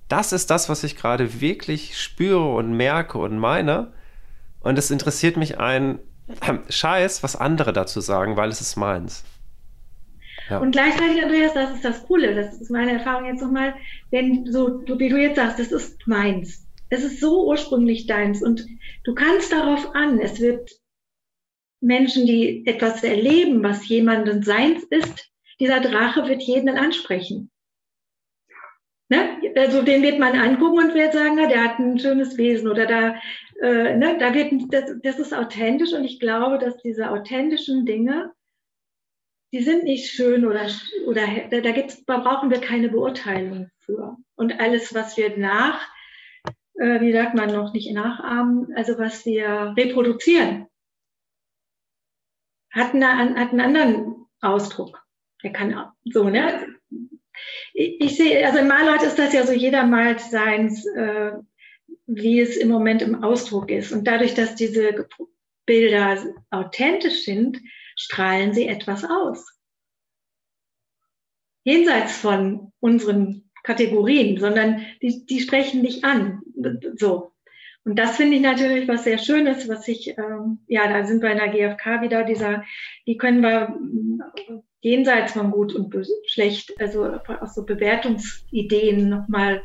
das 0.07 0.33
ist 0.33 0.51
das, 0.51 0.69
was 0.69 0.83
ich 0.83 0.95
gerade 0.95 1.41
wirklich 1.41 1.99
spüre 1.99 2.53
und 2.53 2.77
merke 2.77 3.17
und 3.17 3.39
meine. 3.39 3.91
Und 4.59 4.77
es 4.77 4.91
interessiert 4.91 5.37
mich 5.37 5.59
ein 5.59 5.99
Scheiß, 6.69 7.23
was 7.23 7.35
andere 7.35 7.73
dazu 7.73 7.99
sagen, 8.01 8.37
weil 8.37 8.49
es 8.49 8.61
ist 8.61 8.75
meins. 8.75 9.23
Ja. 10.49 10.59
Und 10.59 10.71
gleichzeitig, 10.71 11.23
Andreas, 11.23 11.53
das 11.53 11.75
ist 11.75 11.85
das 11.85 12.05
Coole, 12.05 12.35
das 12.35 12.59
ist 12.59 12.69
meine 12.69 12.93
Erfahrung 12.93 13.25
jetzt 13.25 13.41
nochmal, 13.41 13.75
wenn 14.11 14.51
so, 14.51 14.81
wie 14.85 15.09
du 15.09 15.17
jetzt 15.17 15.37
sagst, 15.37 15.59
das 15.59 15.71
ist 15.71 16.05
meins. 16.05 16.67
Es 16.89 17.03
ist 17.03 17.19
so 17.19 17.47
ursprünglich 17.47 18.07
deins 18.07 18.43
und 18.43 18.65
du 19.03 19.15
kannst 19.15 19.51
darauf 19.51 19.95
an, 19.95 20.19
es 20.19 20.39
wird 20.39 20.69
Menschen, 21.81 22.25
die 22.25 22.65
etwas 22.65 23.03
erleben, 23.03 23.63
was 23.63 23.87
jemandem 23.87 24.43
seins 24.43 24.83
ist, 24.83 25.31
dieser 25.59 25.81
Drache 25.81 26.27
wird 26.27 26.41
jeden 26.43 26.69
ansprechen. 26.69 27.49
Ne? 29.13 29.51
Also 29.55 29.81
den 29.81 30.01
wird 30.01 30.19
man 30.19 30.37
angucken 30.37 30.79
und 30.79 30.93
wird 30.93 31.13
sagen, 31.13 31.35
na, 31.35 31.47
der 31.47 31.63
hat 31.63 31.79
ein 31.79 31.99
schönes 31.99 32.37
Wesen 32.37 32.69
oder 32.69 32.85
da, 32.85 33.15
äh, 33.61 33.95
ne, 33.95 34.17
da 34.19 34.33
wird, 34.33 34.53
das, 34.69 34.95
das 35.01 35.19
ist 35.19 35.33
authentisch 35.33 35.93
und 35.93 36.03
ich 36.03 36.19
glaube, 36.19 36.57
dass 36.57 36.77
diese 36.77 37.11
authentischen 37.11 37.85
Dinge 37.85 38.31
die 39.53 39.61
sind 39.61 39.83
nicht 39.83 40.09
schön 40.11 40.45
oder, 40.45 40.67
oder 41.05 41.27
da, 41.51 41.71
gibt's, 41.71 42.03
da 42.05 42.17
brauchen 42.17 42.49
wir 42.49 42.59
keine 42.59 42.89
Beurteilung 42.89 43.69
für. 43.77 44.17
Und 44.35 44.59
alles, 44.59 44.95
was 44.95 45.15
wir 45.15 45.37
nach, 45.37 45.79
äh, 46.73 46.99
wie 47.01 47.13
sagt 47.13 47.35
man 47.35 47.53
noch, 47.53 47.71
nicht 47.71 47.93
nachahmen, 47.93 48.73
also 48.75 48.97
was 48.97 49.25
wir 49.27 49.75
reproduzieren, 49.77 50.65
hat, 52.71 52.95
eine, 52.95 53.35
hat 53.39 53.51
einen 53.51 53.61
anderen 53.61 54.25
Ausdruck. 54.41 55.05
Der 55.43 55.53
kann 55.53 55.91
so, 56.03 56.29
ne? 56.29 56.75
Ich, 57.73 58.17
sehe, 58.17 58.45
also 58.45 58.59
in 58.59 58.67
Malleut 58.67 59.03
ist 59.03 59.17
das 59.17 59.33
ja 59.33 59.45
so, 59.45 59.53
jeder 59.53 59.85
malt 59.85 60.19
seins, 60.21 60.85
äh, 60.85 61.31
wie 62.05 62.39
es 62.39 62.57
im 62.57 62.69
Moment 62.69 63.01
im 63.01 63.23
Ausdruck 63.23 63.71
ist. 63.71 63.91
Und 63.91 64.05
dadurch, 64.05 64.33
dass 64.33 64.55
diese 64.55 65.07
Bilder 65.65 66.23
authentisch 66.51 67.23
sind, 67.23 67.59
strahlen 67.95 68.53
sie 68.53 68.67
etwas 68.67 69.03
aus. 69.05 69.49
Jenseits 71.63 72.17
von 72.17 72.73
unseren 72.79 73.49
Kategorien, 73.63 74.37
sondern 74.39 74.85
die, 75.01 75.25
die 75.25 75.39
sprechen 75.39 75.83
dich 75.83 76.03
an. 76.03 76.41
So. 76.95 77.31
Und 77.85 77.97
das 77.97 78.17
finde 78.17 78.37
ich 78.37 78.41
natürlich 78.41 78.87
was 78.87 79.03
sehr 79.03 79.17
Schönes, 79.17 79.67
was 79.67 79.87
ich, 79.87 80.17
ähm, 80.17 80.59
ja, 80.67 80.87
da 80.87 81.05
sind 81.05 81.21
wir 81.21 81.31
in 81.31 81.37
der 81.37 81.49
GfK 81.49 82.01
wieder, 82.01 82.23
dieser, 82.23 82.63
wie 83.05 83.17
können 83.17 83.41
wir 83.41 83.77
jenseits 84.83 85.33
von 85.33 85.51
gut 85.51 85.73
und 85.73 85.93
schlecht, 86.27 86.79
also 86.79 87.05
auch 87.05 87.47
so 87.47 87.63
Bewertungsideen 87.63 89.09
nochmal 89.09 89.61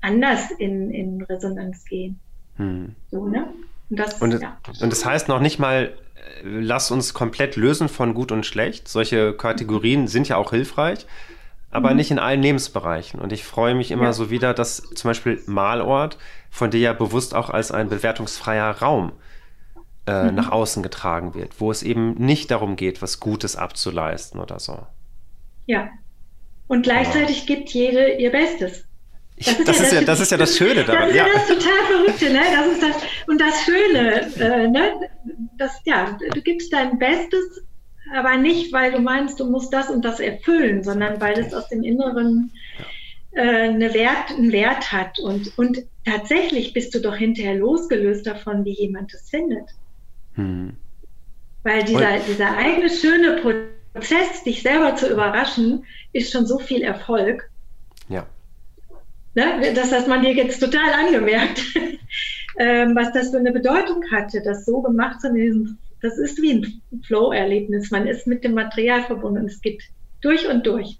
anders 0.00 0.50
in, 0.52 0.90
in 0.90 1.22
Resonanz 1.22 1.84
gehen. 1.84 2.18
Hm. 2.56 2.94
So, 3.10 3.26
ne? 3.26 3.46
Und 3.90 3.98
das, 3.98 4.14
und, 4.22 4.40
ja. 4.40 4.56
und 4.80 4.92
das 4.92 5.04
heißt 5.04 5.28
noch 5.28 5.40
nicht 5.40 5.58
mal 5.58 5.92
lass 6.42 6.90
uns 6.90 7.14
komplett 7.14 7.56
lösen 7.56 7.88
von 7.88 8.14
gut 8.14 8.32
und 8.32 8.46
schlecht. 8.46 8.88
Solche 8.88 9.32
Kategorien 9.32 10.08
sind 10.08 10.28
ja 10.28 10.36
auch 10.36 10.50
hilfreich, 10.50 11.06
aber 11.70 11.90
mhm. 11.90 11.96
nicht 11.96 12.10
in 12.10 12.18
allen 12.18 12.42
Lebensbereichen. 12.42 13.20
Und 13.20 13.32
ich 13.32 13.44
freue 13.44 13.74
mich 13.74 13.90
immer 13.90 14.04
ja. 14.04 14.12
so 14.12 14.30
wieder, 14.30 14.54
dass 14.54 14.82
zum 14.94 15.10
Beispiel 15.10 15.42
Malort 15.46 16.18
von 16.50 16.70
dir 16.70 16.80
ja 16.80 16.92
bewusst 16.92 17.34
auch 17.34 17.50
als 17.50 17.70
ein 17.70 17.88
bewertungsfreier 17.88 18.70
Raum 18.80 19.12
äh, 20.10 20.24
mhm. 20.24 20.34
nach 20.34 20.50
außen 20.50 20.82
getragen 20.82 21.34
wird, 21.34 21.60
wo 21.60 21.70
es 21.70 21.82
eben 21.82 22.14
nicht 22.14 22.50
darum 22.50 22.76
geht, 22.76 23.00
was 23.00 23.20
Gutes 23.20 23.56
abzuleisten 23.56 24.40
oder 24.40 24.58
so. 24.58 24.78
Ja. 25.66 25.88
Und 26.66 26.82
gleichzeitig 26.82 27.46
ja. 27.46 27.54
gibt 27.54 27.70
jede 27.70 28.14
ihr 28.14 28.30
Bestes. 28.30 28.84
Das 29.36 29.58
ist, 29.58 29.68
das, 29.68 29.78
ja, 29.78 29.84
ist 29.84 29.92
ja, 29.92 30.00
das 30.02 30.20
ist 30.20 30.32
ja 30.32 30.36
das 30.36 30.56
Schöne 30.56 30.84
daran. 30.84 31.02
Das 31.02 31.10
ist 31.10 31.16
ja, 31.16 31.26
das 31.32 31.46
total 31.48 31.86
Verrückte, 31.86 32.30
ne? 32.30 32.40
Das 32.52 32.66
ist 32.66 32.82
das, 32.82 32.96
und 33.26 33.40
das 33.40 33.62
Schöne, 33.62 34.34
äh, 34.38 34.68
ne? 34.68 34.92
Das, 35.56 35.80
ja, 35.84 36.18
du 36.34 36.42
gibst 36.42 36.72
dein 36.72 36.98
Bestes, 36.98 37.62
aber 38.14 38.36
nicht, 38.36 38.72
weil 38.72 38.92
du 38.92 38.98
meinst, 38.98 39.40
du 39.40 39.50
musst 39.50 39.72
das 39.72 39.88
und 39.88 40.04
das 40.04 40.20
erfüllen, 40.20 40.84
sondern 40.84 41.20
weil 41.20 41.38
es 41.38 41.54
aus 41.54 41.68
dem 41.68 41.82
Inneren 41.82 42.52
äh, 43.32 43.68
eine 43.68 43.94
Wert, 43.94 44.30
einen 44.30 44.52
Wert 44.52 44.92
hat. 44.92 45.18
Und, 45.18 45.56
und 45.56 45.84
tatsächlich 46.04 46.74
bist 46.74 46.94
du 46.94 47.00
doch 47.00 47.16
hinterher 47.16 47.54
losgelöst 47.54 48.26
davon, 48.26 48.64
wie 48.66 48.74
jemand 48.74 49.14
es 49.14 49.30
findet. 49.30 49.70
Hm. 50.40 50.76
Weil 51.62 51.84
dieser, 51.84 52.18
dieser 52.20 52.56
eigene 52.56 52.88
schöne 52.88 53.42
Prozess, 53.94 54.42
dich 54.44 54.62
selber 54.62 54.96
zu 54.96 55.10
überraschen, 55.10 55.84
ist 56.12 56.32
schon 56.32 56.46
so 56.46 56.58
viel 56.58 56.82
Erfolg. 56.82 57.50
Ja. 58.08 58.26
Ne? 59.34 59.72
Das 59.74 59.92
hat 59.92 60.08
man 60.08 60.22
dir 60.22 60.32
jetzt 60.32 60.58
total 60.58 60.92
angemerkt, 60.92 61.62
ähm, 62.58 62.96
was 62.96 63.12
das 63.12 63.30
für 63.30 63.38
eine 63.38 63.52
Bedeutung 63.52 64.02
hatte, 64.10 64.42
das 64.42 64.64
so 64.64 64.80
gemacht 64.80 65.20
zu 65.20 65.28
haben. 65.28 65.78
Das 66.00 66.16
ist 66.16 66.40
wie 66.40 66.52
ein 66.54 67.02
Flow-Erlebnis. 67.06 67.90
Man 67.90 68.06
ist 68.06 68.26
mit 68.26 68.42
dem 68.42 68.54
Material 68.54 69.02
verbunden. 69.02 69.44
Es 69.44 69.60
geht 69.60 69.82
durch 70.22 70.48
und 70.48 70.66
durch. 70.66 70.98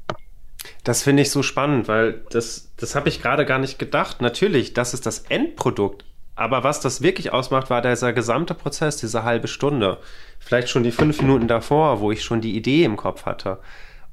Das 0.85 1.03
finde 1.03 1.22
ich 1.22 1.31
so 1.31 1.42
spannend, 1.42 1.88
weil 1.88 2.22
das, 2.31 2.70
das 2.76 2.94
habe 2.94 3.09
ich 3.09 3.22
gerade 3.22 3.46
gar 3.46 3.59
nicht 3.59 3.79
gedacht. 3.79 4.20
Natürlich, 4.20 4.74
das 4.74 4.92
ist 4.92 5.07
das 5.07 5.20
Endprodukt. 5.31 6.05
Aber 6.40 6.64
was 6.64 6.81
das 6.81 7.03
wirklich 7.03 7.35
ausmacht, 7.35 7.68
war 7.68 7.83
dieser 7.83 8.14
gesamte 8.14 8.55
Prozess, 8.55 8.96
diese 8.96 9.24
halbe 9.24 9.46
Stunde. 9.46 9.98
Vielleicht 10.38 10.70
schon 10.70 10.83
die 10.83 10.90
fünf 10.90 11.20
Minuten 11.20 11.48
davor, 11.48 12.00
wo 12.00 12.11
ich 12.12 12.24
schon 12.24 12.40
die 12.40 12.57
Idee 12.57 12.85
im 12.85 12.96
Kopf 12.96 13.26
hatte. 13.26 13.59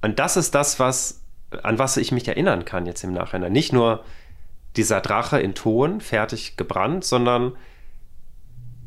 Und 0.02 0.20
das 0.20 0.36
ist 0.36 0.54
das, 0.54 0.78
was 0.78 1.22
an 1.64 1.80
was 1.80 1.96
ich 1.96 2.12
mich 2.12 2.28
erinnern 2.28 2.66
kann 2.66 2.86
jetzt 2.86 3.06
im 3.06 3.14
Nachhinein. 3.14 3.54
Nicht 3.54 3.72
nur 3.72 4.04
dieser 4.76 5.00
Drache 5.00 5.40
in 5.40 5.56
Ton, 5.56 6.02
fertig 6.02 6.58
gebrannt, 6.58 7.06
sondern 7.06 7.56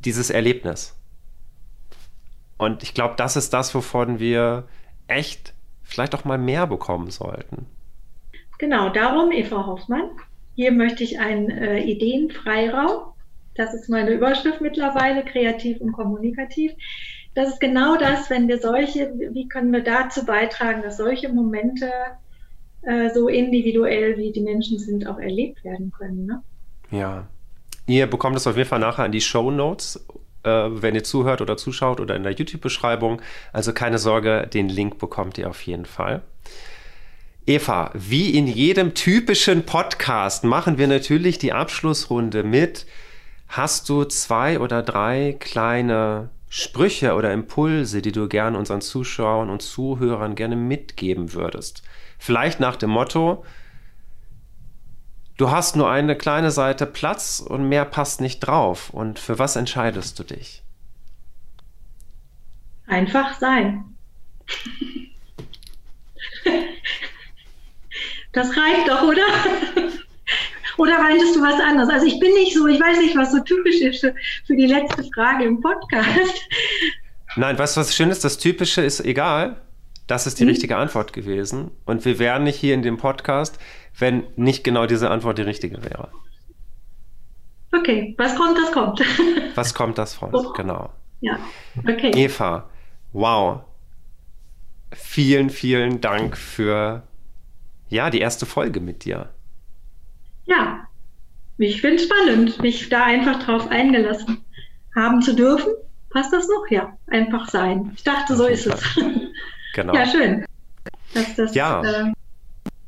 dieses 0.04 0.28
Erlebnis. 0.28 0.94
Und 2.58 2.82
ich 2.82 2.92
glaube, 2.92 3.14
das 3.16 3.36
ist 3.36 3.54
das, 3.54 3.74
wovon 3.74 4.18
wir 4.18 4.64
echt 5.08 5.54
vielleicht 5.82 6.14
auch 6.14 6.26
mal 6.26 6.36
mehr 6.36 6.66
bekommen 6.66 7.10
sollten. 7.10 7.64
Genau, 8.58 8.90
darum, 8.90 9.32
Eva 9.32 9.64
Hoffmann. 9.64 10.10
Hier 10.56 10.72
möchte 10.72 11.04
ich 11.04 11.18
einen 11.18 11.48
äh, 11.48 11.80
Ideenfreiraum. 11.80 13.09
Das 13.54 13.74
ist 13.74 13.88
meine 13.88 14.12
Überschrift 14.12 14.60
mittlerweile, 14.60 15.24
kreativ 15.24 15.80
und 15.80 15.92
kommunikativ. 15.92 16.72
Das 17.34 17.48
ist 17.48 17.60
genau 17.60 17.96
das, 17.96 18.30
wenn 18.30 18.48
wir 18.48 18.58
solche, 18.58 19.12
wie 19.32 19.48
können 19.48 19.72
wir 19.72 19.82
dazu 19.82 20.24
beitragen, 20.24 20.82
dass 20.82 20.96
solche 20.96 21.28
Momente 21.28 21.90
äh, 22.82 23.10
so 23.14 23.28
individuell, 23.28 24.16
wie 24.16 24.32
die 24.32 24.40
Menschen 24.40 24.78
sind, 24.78 25.06
auch 25.06 25.18
erlebt 25.18 25.62
werden 25.64 25.92
können. 25.96 26.26
Ne? 26.26 26.42
Ja. 26.90 27.26
Ihr 27.86 28.06
bekommt 28.06 28.36
es 28.36 28.46
auf 28.46 28.56
jeden 28.56 28.68
Fall 28.68 28.78
nachher 28.78 29.06
in 29.06 29.12
die 29.12 29.20
Show 29.20 29.50
Notes, 29.50 30.04
äh, 30.42 30.48
wenn 30.50 30.94
ihr 30.94 31.04
zuhört 31.04 31.40
oder 31.40 31.56
zuschaut 31.56 32.00
oder 32.00 32.16
in 32.16 32.22
der 32.22 32.32
YouTube-Beschreibung. 32.32 33.20
Also 33.52 33.72
keine 33.72 33.98
Sorge, 33.98 34.48
den 34.52 34.68
Link 34.68 34.98
bekommt 34.98 35.38
ihr 35.38 35.48
auf 35.48 35.62
jeden 35.62 35.86
Fall. 35.86 36.22
Eva, 37.46 37.90
wie 37.94 38.36
in 38.36 38.46
jedem 38.46 38.94
typischen 38.94 39.64
Podcast 39.64 40.44
machen 40.44 40.78
wir 40.78 40.86
natürlich 40.86 41.38
die 41.38 41.52
Abschlussrunde 41.52 42.42
mit. 42.44 42.86
Hast 43.50 43.88
du 43.88 44.04
zwei 44.04 44.60
oder 44.60 44.80
drei 44.80 45.36
kleine 45.40 46.30
Sprüche 46.48 47.14
oder 47.14 47.32
Impulse, 47.32 48.00
die 48.00 48.12
du 48.12 48.28
gerne 48.28 48.56
unseren 48.56 48.80
Zuschauern 48.80 49.50
und 49.50 49.60
Zuhörern 49.60 50.36
gerne 50.36 50.54
mitgeben 50.54 51.32
würdest? 51.32 51.82
Vielleicht 52.16 52.60
nach 52.60 52.76
dem 52.76 52.90
Motto, 52.90 53.44
du 55.36 55.50
hast 55.50 55.74
nur 55.74 55.90
eine 55.90 56.16
kleine 56.16 56.52
Seite 56.52 56.86
Platz 56.86 57.40
und 57.40 57.68
mehr 57.68 57.84
passt 57.84 58.20
nicht 58.20 58.38
drauf. 58.38 58.90
Und 58.90 59.18
für 59.18 59.40
was 59.40 59.56
entscheidest 59.56 60.16
du 60.20 60.22
dich? 60.22 60.62
Einfach 62.86 63.36
sein. 63.38 63.84
Das 68.32 68.56
reicht 68.56 68.88
doch, 68.88 69.02
oder? 69.02 69.89
Oder 70.80 70.98
meintest 70.98 71.36
du 71.36 71.42
was 71.42 71.60
anderes? 71.60 71.90
Also 71.90 72.06
ich 72.06 72.18
bin 72.18 72.32
nicht 72.32 72.54
so, 72.54 72.66
ich 72.66 72.80
weiß 72.80 72.98
nicht, 73.00 73.14
was 73.14 73.32
so 73.32 73.40
typisch 73.40 73.82
ist 73.82 74.00
für, 74.00 74.56
die 74.56 74.66
letzte 74.66 75.04
Frage 75.14 75.44
im 75.44 75.60
Podcast. 75.60 76.48
Nein, 77.36 77.58
weißt 77.58 77.76
du, 77.76 77.80
was 77.80 77.94
schön 77.94 78.08
ist? 78.08 78.24
Das 78.24 78.38
Typische 78.38 78.80
ist 78.80 79.04
egal. 79.04 79.60
Das 80.06 80.26
ist 80.26 80.38
die 80.38 80.44
hm? 80.44 80.48
richtige 80.48 80.78
Antwort 80.78 81.12
gewesen. 81.12 81.70
Und 81.84 82.06
wir 82.06 82.18
wären 82.18 82.44
nicht 82.44 82.56
hier 82.56 82.72
in 82.72 82.80
dem 82.80 82.96
Podcast, 82.96 83.58
wenn 83.98 84.24
nicht 84.36 84.64
genau 84.64 84.86
diese 84.86 85.10
Antwort 85.10 85.36
die 85.36 85.42
richtige 85.42 85.84
wäre. 85.84 86.08
Okay, 87.72 88.14
was 88.16 88.34
kommt, 88.34 88.56
das 88.56 88.72
kommt. 88.72 89.00
Was 89.54 89.74
kommt, 89.74 89.98
das 89.98 90.18
kommt, 90.18 90.34
oh. 90.34 90.52
genau. 90.54 90.90
Ja, 91.20 91.38
okay. 91.86 92.10
Eva, 92.14 92.70
wow. 93.12 93.60
Vielen, 94.92 95.50
vielen 95.50 96.00
Dank 96.00 96.38
für 96.38 97.02
ja, 97.90 98.08
die 98.08 98.20
erste 98.20 98.46
Folge 98.46 98.80
mit 98.80 99.04
dir. 99.04 99.28
Ja, 100.46 100.86
ich 101.58 101.80
finde 101.80 101.96
es 101.96 102.04
spannend, 102.04 102.62
mich 102.62 102.88
da 102.88 103.04
einfach 103.04 103.42
drauf 103.42 103.70
eingelassen 103.70 104.44
haben 104.94 105.22
zu 105.22 105.34
dürfen. 105.34 105.72
Passt 106.10 106.32
das 106.32 106.48
noch? 106.48 106.68
Ja, 106.70 106.96
einfach 107.08 107.48
sein. 107.48 107.92
Ich 107.94 108.02
dachte, 108.02 108.36
so 108.36 108.46
ist 108.46 108.66
es. 108.66 108.82
Genau. 109.72 109.94
Ja, 109.94 110.04
schön, 110.04 110.44
dass 111.14 111.36
das 111.36 111.54
ja. 111.54 111.80
äh, 111.84 112.12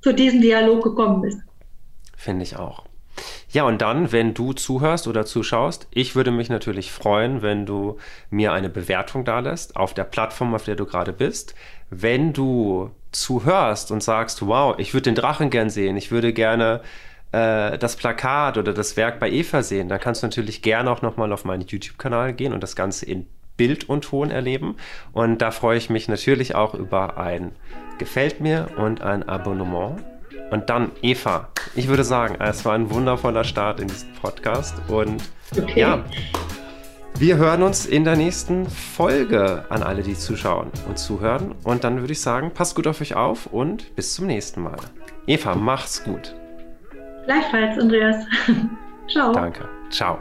zu 0.01 0.13
diesem 0.13 0.41
Dialog 0.41 0.83
gekommen 0.83 1.23
ist. 1.23 1.39
Finde 2.17 2.43
ich 2.43 2.57
auch. 2.57 2.85
Ja, 3.51 3.65
und 3.65 3.83
dann, 3.83 4.11
wenn 4.13 4.35
du 4.35 4.53
zuhörst 4.53 5.07
oder 5.07 5.25
zuschaust, 5.25 5.87
ich 5.91 6.17
würde 6.17 6.31
mich 6.31 6.49
natürlich 6.49 6.91
freuen, 6.91 7.43
wenn 7.43 7.67
du 7.67 7.99
mir 8.31 8.53
eine 8.53 8.69
Bewertung 8.69 9.25
da 9.25 9.41
lässt 9.41 9.77
auf 9.77 9.95
der 9.95 10.05
Plattform, 10.05 10.55
auf 10.55 10.65
der 10.65 10.75
du 10.75 10.87
gerade 10.87 11.13
bist. 11.13 11.55
Wenn 11.91 12.33
du 12.33 12.91
zuhörst 13.13 13.91
und 13.91 14.03
sagst, 14.03 14.47
wow, 14.47 14.75
ich 14.79 14.95
würde 14.95 15.05
den 15.05 15.15
Drachen 15.15 15.51
gern 15.51 15.71
sehen, 15.71 15.97
ich 15.97 16.11
würde 16.11 16.33
gerne 16.33 16.81
äh, 17.33 17.79
das 17.79 17.97
Plakat 17.97 18.59
oder 18.59 18.73
das 18.73 18.97
Werk 18.97 19.19
bei 19.19 19.31
Eva 19.31 19.63
sehen, 19.63 19.89
dann 19.89 20.01
kannst 20.01 20.23
du 20.23 20.27
natürlich 20.27 20.63
gerne 20.63 20.91
auch 20.91 21.03
nochmal 21.03 21.33
auf 21.33 21.45
meinen 21.45 21.67
YouTube-Kanal 21.67 22.35
gehen 22.35 22.53
und 22.53 22.63
das 22.63 22.77
Ganze 22.77 23.07
in 23.07 23.27
Bild 23.57 23.89
und 23.89 24.05
Ton 24.05 24.31
erleben. 24.31 24.77
Und 25.13 25.39
da 25.39 25.51
freue 25.51 25.79
ich 25.79 25.91
mich 25.91 26.09
natürlich 26.09 26.55
auch 26.55 26.75
über 26.75 27.19
ein 27.19 27.53
Gefällt 27.99 28.41
mir 28.41 28.69
und 28.77 29.03
ein 29.03 29.29
Abonnement. 29.29 30.03
Und 30.51 30.69
dann, 30.69 30.91
Eva, 31.03 31.49
ich 31.75 31.89
würde 31.89 32.05
sagen, 32.05 32.37
es 32.41 32.65
war 32.65 32.75
ein 32.75 32.91
wundervoller 32.91 33.45
Start 33.45 33.81
in 33.81 33.89
diesen 33.89 34.13
Podcast. 34.15 34.75
Und 34.89 35.23
okay. 35.57 35.81
ja, 35.81 36.05
wir 37.19 37.37
hören 37.37 37.63
uns 37.63 37.87
in 37.87 38.05
der 38.05 38.17
nächsten 38.17 38.69
Folge 38.69 39.65
an 39.69 39.83
alle, 39.83 40.03
die 40.03 40.15
zuschauen 40.15 40.71
und 40.89 40.99
zuhören. 40.99 41.55
Und 41.63 41.85
dann 41.85 42.01
würde 42.01 42.13
ich 42.13 42.21
sagen, 42.21 42.51
passt 42.53 42.75
gut 42.75 42.87
auf 42.87 43.01
euch 43.01 43.15
auf 43.15 43.47
und 43.47 43.95
bis 43.95 44.15
zum 44.15 44.27
nächsten 44.27 44.63
Mal. 44.63 44.79
Eva, 45.27 45.55
mach's 45.55 46.03
gut. 46.03 46.35
Gleichfalls, 47.25 47.79
Andreas. 47.79 48.27
Ciao. 49.09 49.33
Danke. 49.33 49.69
Ciao. 49.91 50.19